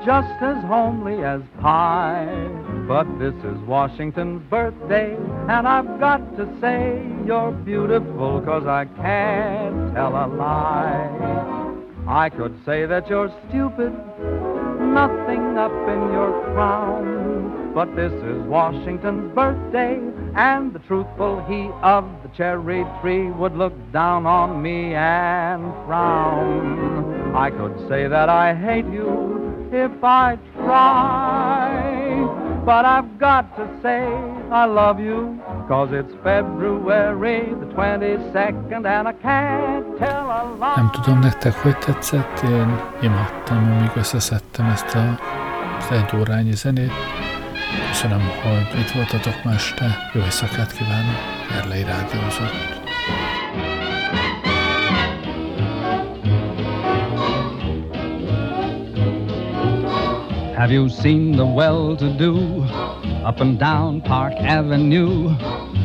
just 0.07 0.43
as 0.43 0.57
homely 0.64 1.23
as 1.23 1.43
pie. 1.61 2.49
But 2.89 3.05
this 3.19 3.35
is 3.45 3.59
Washington's 3.67 4.43
birthday, 4.49 5.14
and 5.51 5.69
I've 5.69 6.01
got 6.01 6.37
to 6.39 6.49
say 6.59 7.05
you're 7.27 7.53
beautiful, 7.53 8.41
cause 8.41 8.64
I 8.64 8.87
can't 8.87 9.95
tell 9.95 10.12
a 10.12 10.27
lie. 10.29 11.75
I 12.09 12.31
could 12.31 12.59
say 12.64 12.87
that 12.87 13.07
you're 13.11 13.29
stupid, 13.49 13.93
nothing 14.81 15.59
up 15.59 15.73
in 15.73 16.12
your 16.12 16.43
crown. 16.55 17.73
But 17.75 17.95
this 17.97 18.12
is 18.12 18.43
Washington's 18.47 19.35
birthday, 19.35 20.01
and 20.35 20.73
the 20.73 20.79
truthful 20.79 21.45
he 21.47 21.69
of 21.83 22.09
the 22.23 22.31
cherry 22.35 22.87
tree 23.03 23.31
would 23.31 23.55
look 23.55 23.75
down 23.93 24.25
on 24.25 24.62
me 24.62 24.95
and 24.95 25.62
frown. 25.85 27.16
I 27.37 27.51
could 27.51 27.76
say 27.89 28.09
that 28.09 28.28
I 28.30 28.55
hate 28.55 28.91
you 28.99 29.11
if 29.70 29.93
I 30.03 30.39
try. 30.55 31.66
But 32.64 32.84
I've 32.84 33.18
got 33.18 33.45
to 33.57 33.64
say 33.82 34.03
I 34.51 34.64
love 34.64 34.99
you, 34.99 35.39
cause 35.68 35.91
it's 35.93 36.14
February 36.22 37.41
the 37.61 37.66
22nd 37.76 38.87
and 38.87 39.09
I 39.09 39.12
can't 39.12 39.99
tell 39.99 40.26
a 40.30 40.43
lie. 40.61 40.76
Nem 40.76 40.91
tudom 40.91 41.18
nektek, 41.18 41.55
hogy 41.55 41.78
tetszett, 41.78 42.41
én 42.43 42.80
imádtam, 43.01 43.72
amíg 43.78 43.91
összeszedtem 43.97 44.66
ezt 44.66 44.95
a, 44.95 45.18
az 45.78 45.91
egy 45.91 46.20
órányi 46.20 46.53
zenét. 46.53 46.93
Köszönöm, 47.89 48.20
hogy 48.43 48.80
itt 48.80 48.91
voltatok 48.91 49.45
ma 49.45 49.51
este. 49.51 49.84
Jó 50.12 50.20
éjszakát 50.20 50.72
kívánok. 50.72 51.20
Erlei 51.59 51.82
Rádiózott. 51.82 52.76
Have 60.57 60.70
you 60.70 60.88
seen 60.88 61.36
the 61.36 61.44
well-to-do 61.44 62.62
up 63.26 63.40
and 63.40 63.59
down 63.59 64.00
Park 64.00 64.32
Avenue 64.38 65.28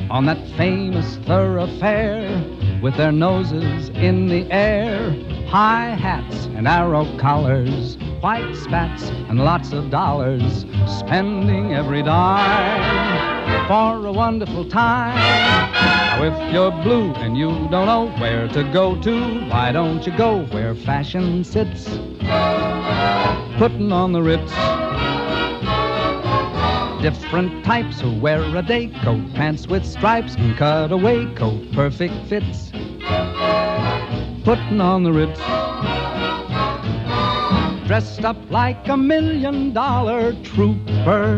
on 0.09 0.26
that 0.28 0.47
famous 0.55 1.17
thoroughfare 1.28 2.41
with 2.82 2.95
their 2.95 3.11
noses 3.11 3.89
in 3.89 4.28
the 4.28 4.49
air? 4.49 5.11
High 5.49 5.89
hats 5.89 6.45
and 6.55 6.69
arrow 6.69 7.05
collars, 7.17 7.97
white 8.22 8.55
spats 8.55 9.09
and 9.28 9.39
lots 9.39 9.74
of 9.74 9.89
dollars, 9.89 10.65
spending 10.88 11.74
every 11.74 12.01
dime 12.01 13.67
for 13.67 14.07
a 14.07 14.11
wonderful 14.13 14.69
time. 14.69 15.15
Now, 15.15 16.24
if 16.24 16.53
you're 16.53 16.72
blue 16.72 17.11
and 17.15 17.36
you 17.38 17.49
don't 17.69 17.88
know 17.88 18.09
where 18.22 18.47
to 18.47 18.63
go 18.72 18.95
to, 19.01 19.49
why 19.49 19.74
don't 19.74 20.07
you 20.07 20.15
go 20.17 20.45
where 20.45 20.74
fashion 20.74 21.43
sits? 21.43 21.89
Putting 23.58 23.92
on 23.92 24.12
the 24.12 24.22
Ritz. 24.22 24.52
Different 27.02 27.64
types 27.66 28.00
who 28.02 28.20
wear 28.20 28.44
a 28.56 28.62
day 28.62 28.88
coat, 29.04 29.34
pants 29.34 29.68
with 29.68 29.86
stripes 29.86 30.36
and 30.36 30.58
cutaway 30.58 31.26
coat, 31.36 31.72
perfect 31.74 32.14
fits. 32.28 32.72
Putting 34.44 34.82
on 34.82 35.04
the 35.04 35.12
Ritz. 35.12 35.39
Dressed 37.88 38.24
up 38.24 38.38
like 38.50 38.88
a 38.88 38.98
million 38.98 39.74
dollar 39.74 40.34
trooper. 40.44 41.38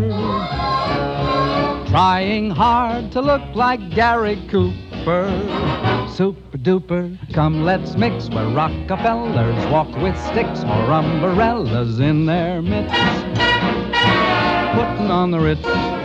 Trying 1.89 2.51
hard 2.51 3.11
to 3.11 3.21
look 3.21 3.43
like 3.55 3.89
Gary 3.91 4.41
Cooper. 4.49 5.92
Super 6.15 6.59
duper, 6.59 7.17
come 7.33 7.63
let's 7.63 7.95
mix 7.95 8.29
where 8.29 8.47
Rockefellers 8.49 9.65
walk 9.71 9.87
with 9.97 10.15
sticks 10.27 10.59
or 10.63 10.91
umbrellas 10.91 11.99
in 11.99 12.27
their 12.27 12.61
mitts. 12.61 12.93
Putting 14.75 15.09
on 15.09 15.31
the 15.31 15.39
Ritz. 15.39 16.02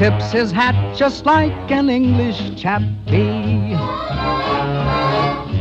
Tips 0.00 0.32
his 0.32 0.50
hat 0.50 0.96
just 0.96 1.26
like 1.26 1.52
an 1.70 1.90
English 1.90 2.58
chappie 2.58 3.76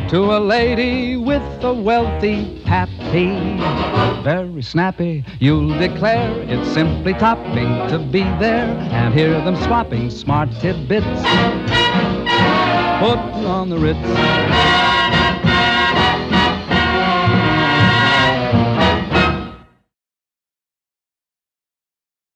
to 0.07 0.37
a 0.37 0.39
lady 0.39 1.17
with 1.17 1.43
a 1.61 1.73
wealthy 1.73 2.61
pappy. 2.63 3.35
Very 4.23 4.61
snappy, 4.61 5.25
you'll 5.41 5.77
declare 5.77 6.31
it's 6.43 6.71
simply 6.71 7.15
topping 7.15 7.89
to 7.89 7.99
be 7.99 8.21
there 8.39 8.69
and 8.93 9.13
hear 9.13 9.41
them 9.41 9.57
swapping 9.57 10.09
smart 10.09 10.49
tidbits. 10.61 11.21
Putting 13.01 13.45
on 13.45 13.69
the 13.69 13.77
Ritz. 13.77 15.18